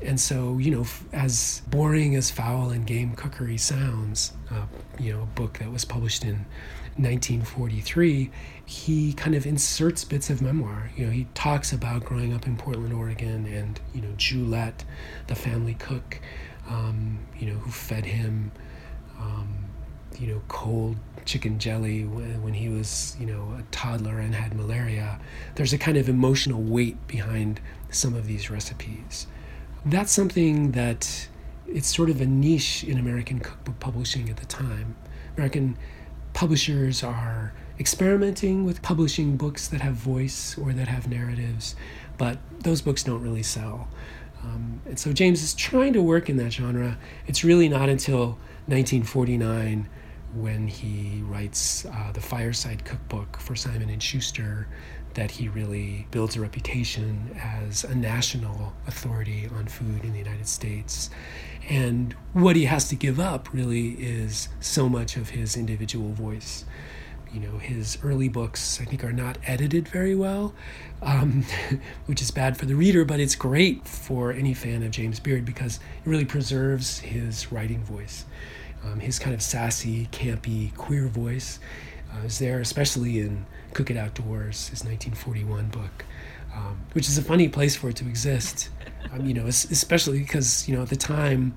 And 0.01 0.21
so, 0.21 0.59
you 0.59 0.73
know, 0.73 0.87
as 1.13 1.63
boring 1.69 2.17
as 2.17 2.31
Fowl 2.31 2.71
and 2.71 2.85
Game 2.87 3.15
Cookery 3.15 3.57
sounds, 3.57 4.33
uh, 4.51 4.67
you 4.99 5.13
know, 5.13 5.23
a 5.23 5.27
book 5.27 5.59
that 5.59 5.71
was 5.71 5.85
published 5.85 6.25
in 6.25 6.45
1943, 6.97 8.31
he 8.65 9.13
kind 9.15 9.35
of 9.35 9.47
inserts 9.47 10.05
bits 10.05 10.31
of 10.31 10.43
memoir. 10.43 10.91
You 10.97 11.07
know, 11.07 11.13
he 11.13 11.27
talks 11.35 11.73
about 11.73 12.05
growing 12.05 12.33
up 12.35 12.47
in 12.47 12.57
Portland, 12.57 12.93
Oregon, 12.93 13.47
and 13.47 13.81
you 13.95 14.03
know, 14.03 14.13
Julette, 14.17 14.85
the 15.27 15.35
family 15.35 15.75
cook, 15.75 16.21
um, 16.69 17.19
you 17.39 17.47
know, 17.47 17.59
who 17.59 17.71
fed 17.71 18.05
him, 18.05 18.53
um, 19.19 19.49
you 20.19 20.27
know, 20.27 20.43
cold 20.49 20.97
chicken 21.25 21.59
jelly 21.59 22.05
when, 22.05 22.43
when 22.43 22.55
he 22.55 22.69
was, 22.69 23.17
you 23.19 23.27
know, 23.27 23.57
a 23.59 23.63
toddler 23.71 24.19
and 24.19 24.35
had 24.35 24.55
malaria. 24.55 25.21
There's 25.55 25.73
a 25.73 25.79
kind 25.79 25.97
of 25.97 26.09
emotional 26.09 26.63
weight 26.63 27.07
behind 27.07 27.61
some 27.91 28.15
of 28.15 28.27
these 28.27 28.51
recipes. 28.51 29.27
That's 29.85 30.13
something 30.13 30.73
that 30.73 31.29
it's 31.67 31.95
sort 31.95 32.11
of 32.11 32.21
a 32.21 32.27
niche 32.27 32.85
in 32.85 32.99
American 32.99 33.41
cookbook 33.41 33.81
publishing 33.81 34.29
at 34.29 34.37
the 34.37 34.47
time. 34.47 34.97
American 35.37 35.77
publishers 36.33 37.03
are 37.03 37.53
experimenting 37.79 38.65
with 38.65 38.83
publishing 38.83 39.37
books 39.37 39.69
that 39.69 39.81
have 39.81 39.95
voice 39.95 40.57
or 40.59 40.73
that 40.73 40.89
have 40.89 41.09
narratives, 41.09 41.75
but 42.19 42.39
those 42.61 42.81
books 42.81 43.03
don't 43.03 43.23
really 43.23 43.43
sell. 43.43 43.89
Um, 44.43 44.81
and 44.87 44.99
so 44.99 45.13
James 45.13 45.43
is 45.43 45.55
trying 45.55 45.93
to 45.93 46.03
work 46.03 46.29
in 46.29 46.37
that 46.39 46.53
genre. 46.53 46.99
It's 47.27 47.45
really 47.45 47.69
not 47.69 47.89
until 47.89 48.39
1949 48.67 49.89
when 50.35 50.67
he 50.67 51.23
writes 51.27 51.85
uh, 51.87 52.13
the 52.13 52.21
Fireside 52.21 52.85
Cookbook 52.85 53.39
for 53.39 53.55
Simon 53.55 53.91
and 53.91 54.03
Schuster 54.03 54.67
that 55.15 55.33
he 55.33 55.49
really 55.49 56.07
builds 56.11 56.37
a 56.37 56.41
reputation 56.41 57.39
as 57.41 57.85
a 57.85 57.95
national 57.95 58.73
authority 58.87 59.49
on 59.57 59.67
food 59.67 60.05
in 60.05 60.13
the 60.13 60.19
United 60.19 60.49
States. 60.49 61.11
And 61.69 62.15
what 62.33 62.57
he 62.57 62.65
has 62.65 62.89
to 62.89 62.97
give 62.97 63.21
up 63.21 63.53
really 63.53 63.91
is 63.91 64.49
so 64.61 64.89
much 64.89 65.17
of 65.17 65.31
his 65.31 65.57
individual 65.57 66.13
voice. 66.13 66.65
You 67.33 67.41
know, 67.41 67.59
his 67.59 67.97
early 68.03 68.29
books, 68.29 68.79
I 68.81 68.85
think, 68.85 69.05
are 69.05 69.13
not 69.13 69.39
edited 69.47 69.89
very 69.89 70.15
well, 70.15 70.55
um, 71.01 71.45
which 72.07 72.21
is 72.21 72.31
bad 72.31 72.57
for 72.57 72.67
the 72.67 72.75
reader, 72.75 73.05
but 73.05 73.21
it's 73.21 73.35
great 73.35 73.89
for 73.89 74.33
any 74.33 74.53
fan 74.53 74.83
of 74.83 74.91
James 74.91 75.19
Beard 75.19 75.45
because 75.45 75.77
it 75.77 76.09
really 76.09 76.27
preserves 76.27 76.99
his 76.99 77.51
writing 77.51 77.83
voice. 77.85 78.27
Um, 78.85 79.01
his 79.01 79.19
kind 79.19 79.33
of 79.33 79.41
sassy, 79.41 80.09
campy, 80.11 80.75
queer 80.75 81.07
voice 81.07 81.61
uh, 82.13 82.27
is 82.27 82.39
there, 82.39 82.61
especially 82.61 83.21
in 83.21 83.47
Cook 83.75 83.91
It 83.91 83.97
Outdoors, 83.97 84.69
his 84.69 84.85
1941 84.85 85.69
book, 85.69 86.05
um, 86.55 86.81
which 86.93 87.09
is 87.09 87.19
a 87.19 87.23
funny 87.23 87.49
place 87.49 87.75
for 87.77 87.89
it 87.89 87.97
to 87.97 88.07
exist. 88.07 88.71
Um, 89.13 89.27
you 89.27 89.35
know, 89.35 89.47
especially 89.47 90.21
because 90.21 90.69
you 90.69 90.77
know 90.77 90.83
at 90.83 90.89
the 90.89 90.97
time, 90.97 91.55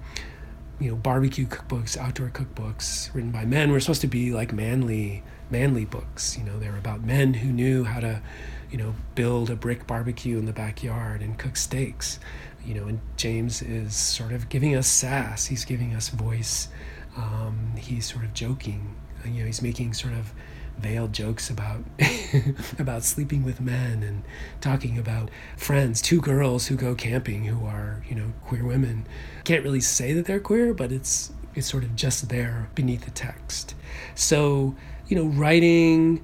you 0.80 0.90
know, 0.90 0.96
barbecue 0.96 1.48
cookbooks, 1.48 1.98
outdoor 1.98 2.30
cookbooks 2.30 3.14
written 3.14 3.32
by 3.32 3.46
men 3.46 3.72
were 3.72 3.80
supposed 3.80 4.02
to 4.02 4.08
be 4.08 4.32
like 4.32 4.52
manly, 4.52 5.24
manly 5.50 5.86
books. 5.86 6.38
You 6.38 6.44
know, 6.44 6.60
they 6.60 6.70
were 6.70 6.78
about 6.78 7.04
men 7.04 7.36
who 7.36 7.52
knew 7.52 7.86
how 7.86 8.02
to, 8.02 8.22
you 8.70 8.78
know, 8.78 8.96
build 9.16 9.50
a 9.50 9.56
brick 9.56 9.88
barbecue 9.88 10.38
in 10.38 10.46
the 10.46 10.54
backyard 10.54 11.22
and 11.22 11.38
cook 11.38 11.56
steaks. 11.56 12.20
You 12.66 12.74
know, 12.74 12.88
and 12.88 13.00
James 13.16 13.62
is 13.62 13.96
sort 13.96 14.32
of 14.32 14.50
giving 14.50 14.76
us 14.76 14.88
sass. 14.88 15.46
He's 15.46 15.66
giving 15.66 15.96
us 15.96 16.10
voice. 16.10 16.68
Um, 17.16 17.74
he's 17.78 18.12
sort 18.12 18.26
of 18.26 18.34
joking. 18.34 18.96
You 19.24 19.42
know, 19.42 19.46
he's 19.46 19.62
making 19.62 19.94
sort 19.94 20.14
of 20.14 20.34
veiled 20.78 21.14
jokes 21.14 21.50
about 21.50 21.84
about 22.80 23.04
sleeping 23.04 23.44
with 23.44 23.62
men 23.62 24.04
and 24.04 24.24
talking 24.62 24.98
about 24.98 25.30
friends, 25.58 26.02
two 26.02 26.22
girls 26.22 26.68
who 26.68 26.76
go 26.76 26.96
camping 26.96 27.46
who 27.46 27.66
are, 27.66 28.04
you 28.08 28.16
know, 28.16 28.34
queer 28.46 28.66
women. 28.66 29.06
Can't 29.44 29.64
really 29.64 29.82
say 29.82 30.14
that 30.14 30.26
they're 30.26 30.40
queer, 30.40 30.74
but 30.74 30.92
it's 30.92 31.32
it's 31.56 31.68
sort 31.68 31.84
of 31.84 31.96
just 31.96 32.28
there 32.30 32.70
beneath 32.76 33.06
the 33.06 33.12
text. 33.12 33.76
So, 34.16 34.76
you 35.08 35.16
know, 35.16 35.26
writing 35.26 36.24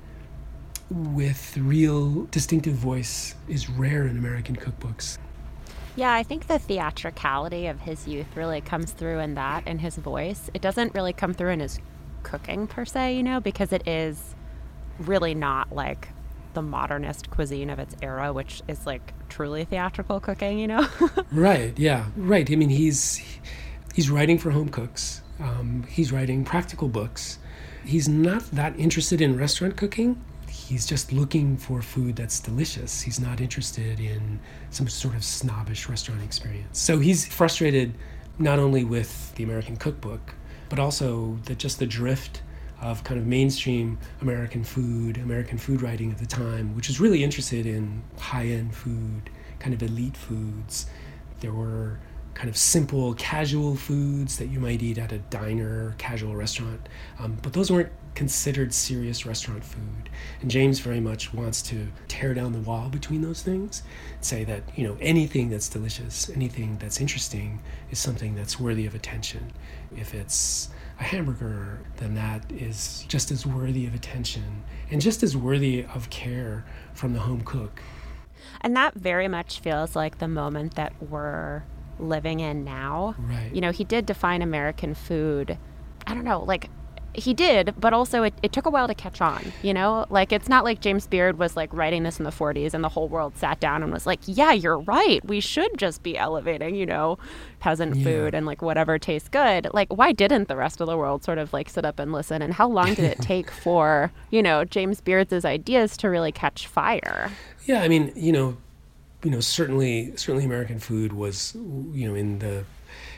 with 0.90 1.58
real 1.58 2.26
distinctive 2.26 2.74
voice 2.74 3.36
is 3.48 3.70
rare 3.70 4.06
in 4.06 4.18
American 4.18 4.58
cookbooks. 4.58 5.18
Yeah, 5.96 6.14
I 6.14 6.24
think 6.24 6.48
the 6.48 6.60
theatricality 6.60 7.68
of 7.68 7.82
his 7.82 8.08
youth 8.08 8.36
really 8.36 8.62
comes 8.62 8.92
through 8.92 9.20
in 9.20 9.36
that 9.36 9.68
in 9.68 9.80
his 9.80 9.98
voice. 9.98 10.50
It 10.54 10.62
doesn't 10.62 10.94
really 10.94 11.14
come 11.14 11.34
through 11.34 11.52
in 11.52 11.60
his 11.60 11.80
cooking 12.24 12.68
per 12.68 12.86
se, 12.86 13.16
you 13.16 13.24
know, 13.24 13.40
because 13.40 13.74
it 13.74 13.88
is 13.88 14.36
really 15.08 15.34
not 15.34 15.74
like 15.74 16.10
the 16.54 16.62
modernist 16.62 17.30
cuisine 17.30 17.70
of 17.70 17.80
its 17.80 17.96
era, 18.02 18.34
which 18.34 18.62
is 18.68 18.86
like 18.86 19.14
truly 19.30 19.66
theatrical 19.66 20.20
cooking, 20.20 20.60
you 20.60 20.68
know? 20.68 20.88
right, 21.32 21.78
yeah, 21.78 22.06
right. 22.16 22.50
I 22.50 22.56
mean, 22.56 22.70
he's 22.70 23.22
he's 23.94 24.10
writing 24.10 24.38
for 24.38 24.52
home 24.52 24.70
cooks. 24.70 25.22
Um, 25.40 25.86
he's 25.90 26.12
writing 26.12 26.44
practical 26.44 26.88
books. 26.88 27.40
He's 27.84 28.08
not 28.08 28.44
that 28.52 28.78
interested 28.78 29.22
in 29.22 29.38
restaurant 29.38 29.76
cooking. 29.76 30.22
He's 30.48 30.86
just 30.86 31.12
looking 31.12 31.58
for 31.58 31.82
food 31.82 32.16
that's 32.16 32.40
delicious. 32.40 33.02
He's 33.02 33.20
not 33.20 33.42
interested 33.42 34.00
in 34.00 34.40
some 34.70 34.88
sort 34.88 35.16
of 35.16 35.24
snobbish 35.24 35.90
restaurant 35.90 36.22
experience. 36.24 36.80
So 36.80 37.00
he's 37.00 37.26
frustrated 37.26 37.94
not 38.38 38.60
only 38.60 38.84
with 38.84 39.34
the 39.36 39.44
American 39.44 39.78
cookbook, 39.78 40.36
but 40.70 40.80
also 40.80 41.40
that 41.46 41.58
just 41.58 41.80
the 41.80 41.86
drift 41.86 42.42
of 42.82 43.04
kind 43.04 43.20
of 43.20 43.28
mainstream 43.28 43.98
American 44.22 44.64
food, 44.64 45.18
American 45.18 45.58
food 45.58 45.82
writing 45.82 46.12
at 46.12 46.18
the 46.18 46.26
time, 46.26 46.76
which 46.76 46.88
was 46.88 47.00
really 47.00 47.24
interested 47.24 47.66
in 47.66 48.02
high 48.18 48.48
end 48.48 48.76
food, 48.76 49.30
kind 49.60 49.74
of 49.74 49.84
elite 49.84 50.18
foods. 50.18 50.88
There 51.40 51.54
were 51.54 52.00
kind 52.34 52.50
of 52.50 52.58
simple, 52.58 53.14
casual 53.16 53.76
foods 53.76 54.38
that 54.38 54.48
you 54.48 54.60
might 54.60 54.82
eat 54.82 54.98
at 54.98 55.12
a 55.12 55.20
diner, 55.20 55.94
casual 55.98 56.36
restaurant, 56.36 56.88
um, 57.20 57.38
but 57.44 57.54
those 57.54 57.72
weren't 57.72 57.92
considered 58.16 58.74
serious 58.74 59.26
restaurant 59.26 59.64
food. 59.64 60.10
And 60.42 60.50
James 60.50 60.80
very 60.80 61.00
much 61.00 61.34
wants 61.34 61.62
to 61.64 61.88
tear 62.08 62.34
down 62.34 62.52
the 62.52 62.60
wall 62.60 62.90
between 62.90 63.22
those 63.22 63.42
things, 63.42 63.84
say 64.22 64.44
that 64.46 64.64
you 64.76 64.88
know 64.88 64.98
anything 65.00 65.50
that's 65.50 65.70
delicious, 65.70 66.30
anything 66.30 66.78
that's 66.80 67.00
interesting, 67.00 67.62
is 67.92 68.00
something 68.00 68.36
that's 68.36 68.60
worthy 68.60 68.86
of 68.86 68.96
attention. 68.96 69.52
If 69.96 70.14
it's 70.14 70.70
a 71.02 71.04
hamburger, 71.04 71.80
then 71.98 72.14
that 72.14 72.50
is 72.52 73.06
just 73.08 73.32
as 73.32 73.46
worthy 73.46 73.88
of 73.88 73.96
attention 73.96 74.64
and 74.92 75.02
just 75.02 75.24
as 75.24 75.36
worthy 75.36 75.84
of 75.96 76.10
care 76.12 76.64
from 76.94 77.14
the 77.14 77.20
home 77.20 77.42
cook. 77.42 77.82
And 78.62 78.76
that 78.76 78.94
very 78.94 79.28
much 79.28 79.60
feels 79.60 79.96
like 79.96 80.20
the 80.20 80.28
moment 80.28 80.76
that 80.76 80.94
we're 81.02 81.64
living 82.00 82.40
in 82.40 82.64
now. 82.64 83.16
Right. 83.18 83.50
You 83.52 83.62
know, 83.62 83.72
he 83.72 83.84
did 83.84 84.06
define 84.06 84.44
American 84.44 84.94
food. 84.94 85.58
I 86.06 86.14
don't 86.14 86.24
know, 86.24 86.44
like 86.44 86.70
he 87.14 87.34
did, 87.34 87.74
but 87.78 87.94
also 87.94 88.24
it, 88.24 88.34
it 88.42 88.52
took 88.52 88.66
a 88.66 88.70
while 88.70 88.88
to 88.88 88.96
catch 88.96 89.22
on, 89.22 89.52
you 89.62 89.74
know? 89.74 90.06
Like, 90.10 90.32
it's 90.32 90.48
not 90.48 90.64
like 90.64 90.82
James 90.82 91.08
Beard 91.08 91.38
was 91.38 91.56
like 91.56 91.72
writing 91.74 92.04
this 92.04 92.20
in 92.20 92.24
the 92.24 92.32
40s 92.32 92.74
and 92.74 92.84
the 92.84 92.90
whole 92.90 93.08
world 93.08 93.36
sat 93.38 93.60
down 93.60 93.84
and 93.84 93.92
was 93.92 94.06
like, 94.06 94.20
yeah, 94.26 94.52
you're 94.52 94.80
right. 94.80 95.24
We 95.26 95.40
should 95.40 95.78
just 95.78 96.04
be 96.04 96.18
elevating, 96.18 96.76
you 96.76 96.86
know, 96.86 97.18
peasant 97.60 97.98
yeah. 97.98 98.04
food 98.04 98.34
and 98.34 98.46
like 98.46 98.62
whatever 98.62 98.98
tastes 98.98 99.30
good. 99.30 99.68
Like, 99.74 99.90
why 99.94 100.12
didn't 100.12 100.48
the 100.48 100.56
rest 100.56 100.82
of 100.82 100.88
the 100.88 100.98
world 100.98 101.24
sort 101.24 101.38
of 101.38 101.52
like 101.54 101.70
sit 101.70 101.86
up 101.86 102.00
and 102.00 102.12
listen? 102.12 102.42
And 102.42 102.54
how 102.54 102.68
long 102.68 102.94
did 102.94 103.06
it 103.06 103.18
take 103.22 103.52
for, 103.52 104.12
you 104.30 104.42
know, 104.42 104.64
James 104.64 105.02
Beard's 105.02 105.46
ideas 105.46 105.98
to 105.98 106.10
really 106.10 106.32
catch 106.32 106.68
fire? 106.68 107.32
Yeah, 107.66 107.82
I 107.82 107.88
mean, 107.88 108.12
you 108.16 108.32
know, 108.32 108.58
you 109.24 109.32
know, 109.32 109.40
certainly, 109.40 110.16
certainly 110.16 110.46
American 110.46 110.80
food 110.80 111.14
was, 111.14 111.56
you 111.56 112.08
know, 112.08 112.16
in 112.16 112.40
the, 112.40 112.66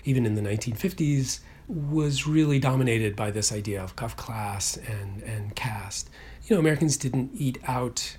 even 0.04 0.26
in 0.26 0.36
the 0.36 0.42
1950s, 0.42 1.40
was 1.74 2.28
really 2.28 2.60
dominated 2.60 3.16
by 3.16 3.32
this 3.32 3.52
idea 3.52 3.82
of, 3.82 3.94
of 3.98 4.16
class 4.16 4.78
and, 4.78 5.24
and 5.24 5.56
caste. 5.56 6.10
You 6.46 6.56
know, 6.56 6.60
Americans 6.60 6.98
didn't 6.98 7.32
eat 7.34 7.58
out 7.68 8.18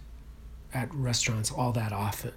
at 0.73 0.93
restaurants 0.95 1.51
all 1.51 1.73
that 1.73 1.93
often. 1.93 2.33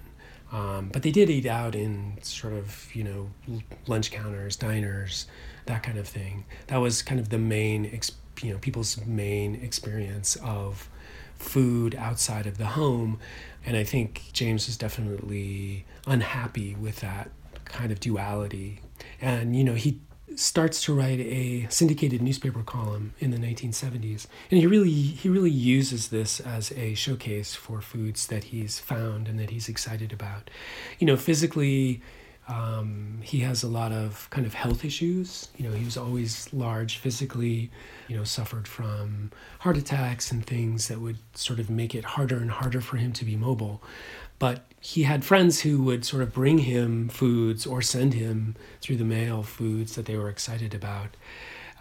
Um, 0.52 0.90
but 0.94 1.04
they 1.04 1.12
did 1.12 1.30
eat 1.30 1.46
out 1.46 1.76
in 1.76 2.18
sort 2.22 2.54
of, 2.54 2.96
you 2.96 3.04
know, 3.04 3.62
lunch 3.86 4.12
counters, 4.12 4.56
diners, 4.56 5.28
that 5.66 5.84
kind 5.84 5.98
of 5.98 6.08
thing. 6.08 6.46
That 6.68 6.78
was 6.78 7.02
kind 7.02 7.20
of 7.20 7.30
the 7.30 7.38
main, 7.38 8.00
you 8.42 8.54
know, 8.54 8.60
people's 8.60 8.98
main 9.06 9.56
experience 9.56 10.38
of 10.38 10.90
food 11.36 11.96
outside 11.96 12.48
of 12.48 12.58
the 12.58 12.66
home. 12.68 13.20
And 13.66 13.76
I 13.76 13.84
think 13.84 14.24
James 14.32 14.68
was 14.68 14.78
definitely 14.78 15.86
unhappy 16.06 16.76
with 16.76 17.02
that 17.02 17.30
kind 17.66 17.92
of 17.92 18.00
duality. 18.00 18.80
And, 19.20 19.56
you 19.56 19.66
know, 19.66 19.74
he 19.74 20.00
starts 20.36 20.84
to 20.84 20.94
write 20.94 21.20
a 21.20 21.68
syndicated 21.70 22.22
newspaper 22.22 22.62
column 22.62 23.14
in 23.20 23.32
the 23.32 23.38
1970s 23.38 24.28
and 24.52 24.60
he 24.60 24.68
really 24.68 24.92
he 24.92 25.30
really 25.30 25.52
uses 25.52 26.10
this 26.10 26.40
as 26.42 26.72
a 26.74 26.94
showcase 26.96 27.56
for 27.56 27.80
foods 27.80 28.28
that 28.28 28.46
he's 28.46 28.78
found 28.80 29.28
and 29.28 29.40
that 29.40 29.50
he's 29.52 29.70
excited 29.70 30.12
about 30.12 30.50
you 31.00 31.08
know 31.08 31.16
physically 31.16 32.02
um, 32.48 33.20
he 33.24 33.40
has 33.40 33.62
a 33.62 33.68
lot 33.68 33.92
of 33.92 34.30
kind 34.30 34.48
of 34.48 34.54
health 34.54 34.86
issues. 34.86 35.50
You 35.58 35.68
know, 35.68 35.76
he 35.76 35.84
was 35.84 35.98
always 35.98 36.52
large 36.54 36.98
physically, 36.98 37.70
you 38.08 38.16
know, 38.16 38.24
suffered 38.24 38.68
from 38.68 39.32
heart 39.60 39.78
attacks 39.78 40.32
and 40.32 40.46
things 40.46 40.88
that 40.88 41.02
would 41.02 41.18
sort 41.34 41.60
of 41.60 41.70
make 41.70 41.94
it 41.94 42.06
harder 42.06 42.38
and 42.38 42.50
harder 42.50 42.80
for 42.80 42.98
him 42.98 43.12
to 43.14 43.26
be 43.26 43.36
mobile. 43.36 43.84
But 44.40 44.66
he 44.80 45.04
had 45.04 45.26
friends 45.26 45.62
who 45.62 45.84
would 45.84 46.06
sort 46.06 46.24
of 46.24 46.34
bring 46.34 46.60
him 46.60 47.10
foods 47.10 47.66
or 47.66 47.82
send 47.82 48.14
him 48.14 48.56
through 48.82 48.98
the 48.98 49.04
mail 49.04 49.44
foods 49.44 49.96
that 49.96 50.06
they 50.06 50.16
were 50.16 50.30
excited 50.30 50.74
about. 50.74 51.18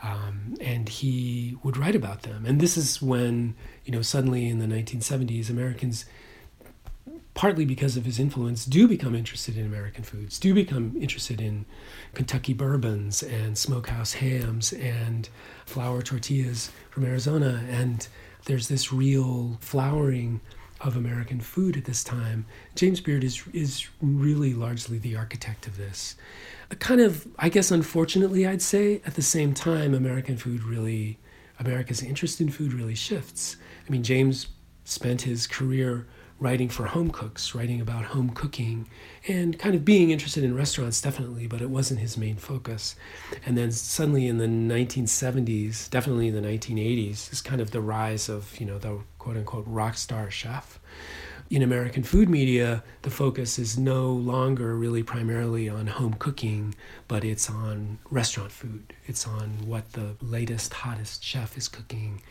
Um, 0.03 0.55
and 0.61 0.89
he 0.89 1.57
would 1.63 1.77
write 1.77 1.95
about 1.95 2.23
them. 2.23 2.45
And 2.47 2.61
this 2.61 2.77
is 2.77 3.01
when, 3.01 3.55
you 3.85 3.93
know, 3.93 4.03
suddenly 4.03 4.49
in 4.49 4.59
the 4.59 4.67
1970s, 4.67 5.51
Americans 5.51 6.05
partly 7.37 7.67
because 7.67 7.99
of 7.99 8.07
his 8.07 8.19
influence, 8.19 8.65
do 8.65 8.89
become 8.89 9.15
interested 9.15 9.59
in 9.59 9.67
American 9.67 10.03
foods, 10.03 10.39
do 10.39 10.55
become 10.55 10.97
interested 10.99 11.39
in 11.39 11.67
Kentucky 12.15 12.55
bourbons 12.55 13.23
and 13.23 13.59
smokehouse 13.59 14.15
hams 14.15 14.73
and 14.73 15.29
flour 15.67 16.01
tortillas 16.01 16.71
from 16.91 17.05
Arizona. 17.05 17.63
And 17.69 18.09
there's 18.47 18.69
this 18.69 18.91
real 18.91 19.59
flowering 19.61 20.41
of 20.81 20.97
American 20.97 21.41
food 21.41 21.77
at 21.77 21.85
this 21.85 22.05
time. 22.05 22.47
James 22.75 23.01
Beard 23.01 23.25
is 23.25 23.43
is 23.53 23.89
really 24.01 24.55
largely 24.55 24.99
the 24.99 25.17
architect 25.17 25.67
of 25.67 25.77
this. 25.77 26.17
A 26.71 26.77
kind 26.77 27.01
of, 27.01 27.27
I 27.39 27.49
guess, 27.49 27.71
unfortunately, 27.71 28.47
I'd 28.47 28.63
say, 28.63 29.01
at 29.07 29.15
the 29.15 29.23
same 29.23 29.55
time, 29.55 29.95
American 29.95 30.37
food 30.37 30.65
really, 30.65 31.19
America's 31.61 32.03
interest 32.03 32.41
in 32.41 32.51
food 32.51 32.73
really 32.73 32.95
shifts. 32.95 33.57
I 33.87 33.91
mean, 33.91 34.03
James 34.03 34.49
spent 34.85 35.23
his 35.23 35.47
career 35.47 36.07
writing 36.39 36.69
for 36.69 36.87
home 36.87 37.11
cooks, 37.11 37.55
writing 37.55 37.81
about 37.81 38.05
home 38.05 38.31
cooking, 38.31 38.87
and 39.27 39.59
kind 39.59 39.75
of 39.75 39.85
being 39.85 40.11
interested 40.11 40.45
in 40.45 40.55
restaurants, 40.55 41.01
definitely, 41.01 41.47
but 41.47 41.63
it 41.63 41.71
wasn't 41.71 41.99
his 41.99 42.19
main 42.19 42.37
focus. 42.37 42.95
And 43.47 43.57
then 43.57 43.73
suddenly 43.73 44.27
in 44.27 44.37
the 44.37 44.47
1970s, 44.47 45.89
definitely 45.89 46.29
in 46.29 46.35
the 46.35 46.47
1980s, 46.47 47.33
is 47.33 47.41
kind 47.41 47.61
of 47.61 47.71
the 47.71 47.81
rise 47.81 48.29
of, 48.29 48.59
you 48.61 48.67
know, 48.67 48.79
the 48.79 48.99
quote 49.27 49.37
unquote 49.37 49.65
rock 49.67 49.97
star 49.97 50.31
chef. 50.31 50.79
In 51.51 51.61
American 51.61 52.05
food 52.05 52.29
media, 52.29 52.85
the 53.03 53.11
focus 53.11 53.59
is 53.59 53.77
no 53.77 54.13
longer 54.13 54.77
really 54.77 55.03
primarily 55.03 55.69
on 55.69 55.89
home 55.89 56.15
cooking, 56.15 56.77
but 57.09 57.25
it's 57.25 57.51
on 57.51 57.99
restaurant 58.09 58.53
food. 58.53 58.93
It's 59.07 59.27
on 59.27 59.67
what 59.67 59.95
the 59.95 60.15
latest, 60.23 60.73
hottest 60.75 61.25
chef 61.25 61.59
is 61.59 61.67
cooking 61.67 62.23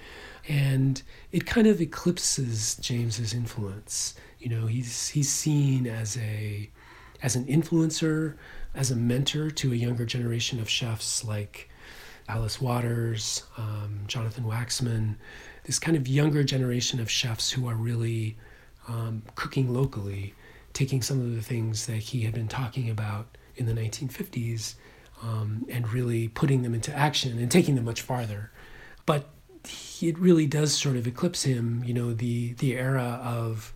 and 0.48 1.02
it 1.34 1.46
kind 1.46 1.68
of 1.68 1.82
eclipses 1.82 2.76
James's 2.76 3.34
influence. 3.34 4.14
You 4.40 4.48
know, 4.48 4.68
he's 4.68 5.10
he's 5.10 5.30
seen 5.30 5.88
as 5.88 6.18
a 6.18 6.70
as 7.22 7.36
an 7.36 7.44
influencer, 7.48 8.36
as 8.74 8.90
a 8.90 8.96
mentor 8.96 9.52
to 9.52 9.74
a 9.74 9.76
younger 9.76 10.06
generation 10.06 10.62
of 10.62 10.70
chefs 10.70 11.26
like 11.26 11.70
Alice 12.28 12.60
Waters, 12.62 13.44
um, 13.58 14.00
Jonathan 14.08 14.46
Waxman, 14.46 15.16
this 15.66 15.80
kind 15.80 15.98
of 15.98 16.08
younger 16.08 16.44
generation 16.44 17.00
of 17.00 17.10
chefs 17.10 17.52
who 17.52 17.68
are 17.68 17.76
really 17.76 18.38
um, 18.88 19.24
cooking 19.36 19.74
locally, 19.74 20.34
taking 20.74 21.02
some 21.02 21.20
of 21.20 21.36
the 21.36 21.42
things 21.42 21.88
that 21.88 21.98
he 21.98 22.22
had 22.22 22.34
been 22.34 22.48
talking 22.48 22.90
about 22.90 23.38
in 23.56 23.66
the 23.66 23.74
1950s 23.74 24.76
um, 25.24 25.66
and 25.70 25.92
really 25.92 26.28
putting 26.28 26.62
them 26.62 26.74
into 26.74 26.94
action 26.96 27.38
and 27.40 27.50
taking 27.52 27.76
them 27.76 27.86
much 27.86 28.02
farther. 28.02 28.52
But 29.06 29.30
it 30.02 30.18
really 30.20 30.46
does 30.46 30.74
sort 30.74 30.96
of 30.98 31.08
eclipse 31.08 31.44
him. 31.44 31.84
You 31.86 31.94
know, 31.94 32.14
the 32.14 32.54
the 32.54 32.76
era 32.76 33.20
of 33.24 33.74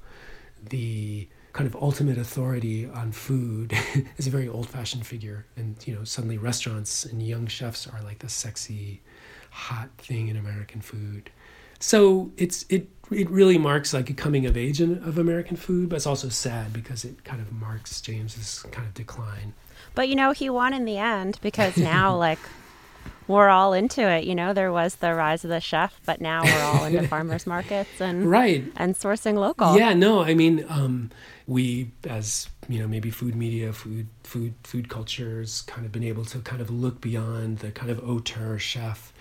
the 0.69 1.27
kind 1.53 1.67
of 1.67 1.75
ultimate 1.81 2.17
authority 2.17 2.87
on 2.87 3.11
food 3.11 3.73
is 4.17 4.27
a 4.27 4.29
very 4.29 4.47
old-fashioned 4.47 5.05
figure, 5.05 5.45
and 5.55 5.75
you 5.87 5.95
know, 5.95 6.03
suddenly 6.03 6.37
restaurants 6.37 7.05
and 7.05 7.23
young 7.23 7.47
chefs 7.47 7.87
are 7.87 8.01
like 8.03 8.19
the 8.19 8.29
sexy, 8.29 9.01
hot 9.49 9.89
thing 9.97 10.27
in 10.27 10.37
American 10.37 10.81
food. 10.81 11.31
So 11.79 12.31
it's 12.37 12.65
it 12.69 12.89
it 13.11 13.29
really 13.29 13.57
marks 13.57 13.93
like 13.93 14.09
a 14.09 14.13
coming 14.13 14.45
of 14.45 14.55
age 14.55 14.81
in, 14.81 14.97
of 15.03 15.17
American 15.17 15.57
food, 15.57 15.89
but 15.89 15.95
it's 15.95 16.05
also 16.05 16.29
sad 16.29 16.71
because 16.73 17.03
it 17.03 17.23
kind 17.23 17.41
of 17.41 17.51
marks 17.51 18.01
James's 18.01 18.63
kind 18.71 18.87
of 18.87 18.93
decline. 18.93 19.53
But 19.95 20.09
you 20.09 20.15
know, 20.15 20.31
he 20.31 20.49
won 20.49 20.73
in 20.73 20.85
the 20.85 20.97
end 20.97 21.39
because 21.41 21.77
now 21.77 22.15
like 22.17 22.39
we're 23.27 23.49
all 23.49 23.73
into 23.73 24.01
it. 24.01 24.25
You 24.25 24.35
know, 24.35 24.53
there 24.53 24.71
was 24.71 24.95
the 24.95 25.13
rise 25.13 25.43
of 25.43 25.49
the 25.49 25.61
chef, 25.61 25.99
but 26.05 26.19
now 26.19 26.43
we're 26.43 26.63
all 26.63 26.85
into 26.85 27.07
farmers 27.07 27.47
markets 27.47 28.01
and 28.01 28.29
right 28.29 28.65
and 28.75 28.95
sourcing 28.95 29.35
local. 29.35 29.77
Yeah, 29.77 29.93
no, 29.93 30.21
I 30.21 30.33
mean, 30.33 30.65
um, 30.67 31.11
we 31.47 31.91
as 32.07 32.49
you 32.67 32.79
know 32.79 32.87
maybe 32.87 33.09
food 33.09 33.35
media, 33.35 33.71
food 33.71 34.07
food 34.23 34.53
food 34.63 34.89
cultures, 34.89 35.61
kind 35.61 35.85
of 35.85 35.91
been 35.91 36.03
able 36.03 36.25
to 36.25 36.39
kind 36.39 36.61
of 36.61 36.69
look 36.69 37.01
beyond 37.01 37.59
the 37.59 37.71
kind 37.71 37.89
of 37.91 37.99
auteur 38.07 38.59
chef 38.59 39.13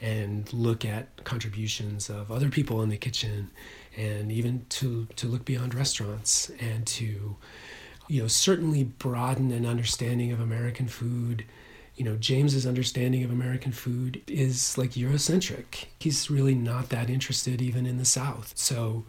and 0.00 0.52
look 0.52 0.84
at 0.84 1.24
contributions 1.24 2.08
of 2.08 2.30
other 2.30 2.48
people 2.48 2.82
in 2.82 2.88
the 2.88 2.96
kitchen 2.96 3.50
and 3.96 4.30
even 4.30 4.64
to 4.68 5.06
to 5.16 5.26
look 5.26 5.44
beyond 5.44 5.74
restaurants 5.74 6.50
and 6.60 6.86
to 6.86 7.36
you 8.08 8.22
know 8.22 8.28
certainly 8.28 8.84
broaden 8.84 9.50
an 9.50 9.66
understanding 9.66 10.30
of 10.32 10.40
American 10.40 10.86
food 10.86 11.44
you 11.98 12.04
know, 12.04 12.16
James's 12.16 12.64
understanding 12.64 13.24
of 13.24 13.32
American 13.32 13.72
food 13.72 14.22
is 14.28 14.78
like 14.78 14.92
Eurocentric. 14.92 15.86
He's 15.98 16.30
really 16.30 16.54
not 16.54 16.90
that 16.90 17.10
interested 17.10 17.60
even 17.60 17.86
in 17.86 17.98
the 17.98 18.04
South. 18.04 18.52
So, 18.56 19.04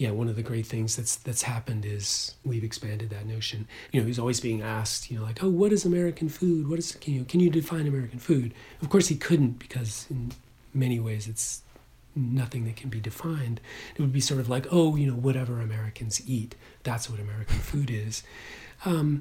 yeah, 0.00 0.12
one 0.12 0.30
of 0.30 0.36
the 0.36 0.42
great 0.42 0.64
things 0.64 0.96
that's 0.96 1.16
that's 1.16 1.42
happened 1.42 1.84
is 1.84 2.34
we've 2.42 2.64
expanded 2.64 3.10
that 3.10 3.26
notion. 3.26 3.68
You 3.92 4.00
know, 4.00 4.06
he's 4.06 4.18
always 4.18 4.40
being 4.40 4.62
asked, 4.62 5.10
you 5.10 5.18
know, 5.18 5.24
like, 5.24 5.44
oh, 5.44 5.50
what 5.50 5.74
is 5.74 5.84
American 5.84 6.30
food? 6.30 6.68
What 6.70 6.78
is 6.78 6.92
can 6.92 7.12
you 7.12 7.24
can 7.24 7.38
you 7.38 7.50
define 7.50 7.86
American 7.86 8.18
food? 8.18 8.54
Of 8.80 8.88
course, 8.88 9.08
he 9.08 9.16
couldn't 9.16 9.58
because 9.58 10.06
in 10.08 10.32
many 10.72 10.98
ways 10.98 11.28
it's 11.28 11.60
nothing 12.16 12.64
that 12.64 12.76
can 12.76 12.88
be 12.88 12.98
defined. 12.98 13.60
It 13.94 14.00
would 14.00 14.10
be 14.10 14.22
sort 14.22 14.40
of 14.40 14.48
like, 14.48 14.66
oh, 14.70 14.96
you 14.96 15.06
know, 15.06 15.12
whatever 15.12 15.60
Americans 15.60 16.26
eat, 16.26 16.54
that's 16.82 17.10
what 17.10 17.20
American 17.20 17.58
food 17.58 17.90
is. 17.90 18.22
Um, 18.86 19.20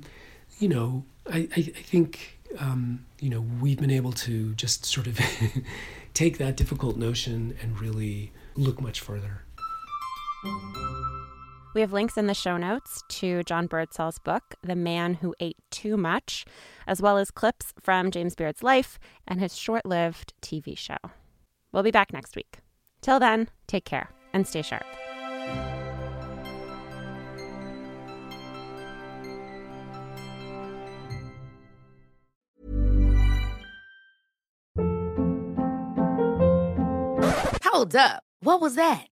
you 0.60 0.70
know, 0.70 1.04
I, 1.30 1.39
I, 1.39 1.58
I 1.58 1.84
think 1.92 2.39
um, 2.58 3.06
you 3.20 3.30
know, 3.30 3.42
we've 3.42 3.82
been 3.82 3.92
able 3.92 4.13
to 4.13 4.54
just 4.56 4.86
sort 4.86 5.08
of 5.08 5.20
take 6.13 6.38
that 6.38 6.56
difficult 6.56 6.96
notion 6.96 7.58
and 7.62 7.82
really 7.82 8.32
look 8.56 8.80
much 8.80 9.02
further. 9.02 9.44
We 11.75 11.82
have 11.82 11.93
links 11.93 12.17
in 12.17 12.28
the 12.28 12.34
show 12.34 12.58
notes 12.58 13.04
to 13.10 13.43
John 13.43 13.67
Birdsall's 13.67 14.19
book, 14.19 14.56
The 14.63 14.75
Man 14.75 15.15
Who 15.15 15.36
Ate 15.39 15.58
Too 15.69 15.97
Much, 15.97 16.45
as 16.88 17.02
well 17.02 17.17
as 17.17 17.30
clips 17.30 17.73
from 17.80 18.10
James 18.10 18.36
Beard's 18.36 18.63
life 18.63 18.99
and 19.28 19.39
his 19.39 19.56
short 19.56 19.86
lived 19.86 20.34
TV 20.41 20.78
show. 20.78 20.97
We'll 21.71 21.84
be 21.84 21.91
back 21.91 22.12
next 22.13 22.36
week. 22.36 22.60
Till 23.02 23.19
then, 23.19 23.49
take 23.67 23.86
care 23.86 24.10
and 24.34 24.47
stay 24.47 24.62
sharp. 24.62 24.84
Hold 37.63 37.95
up. 37.95 38.23
What 38.41 38.62
was 38.62 38.75
that? 38.75 39.08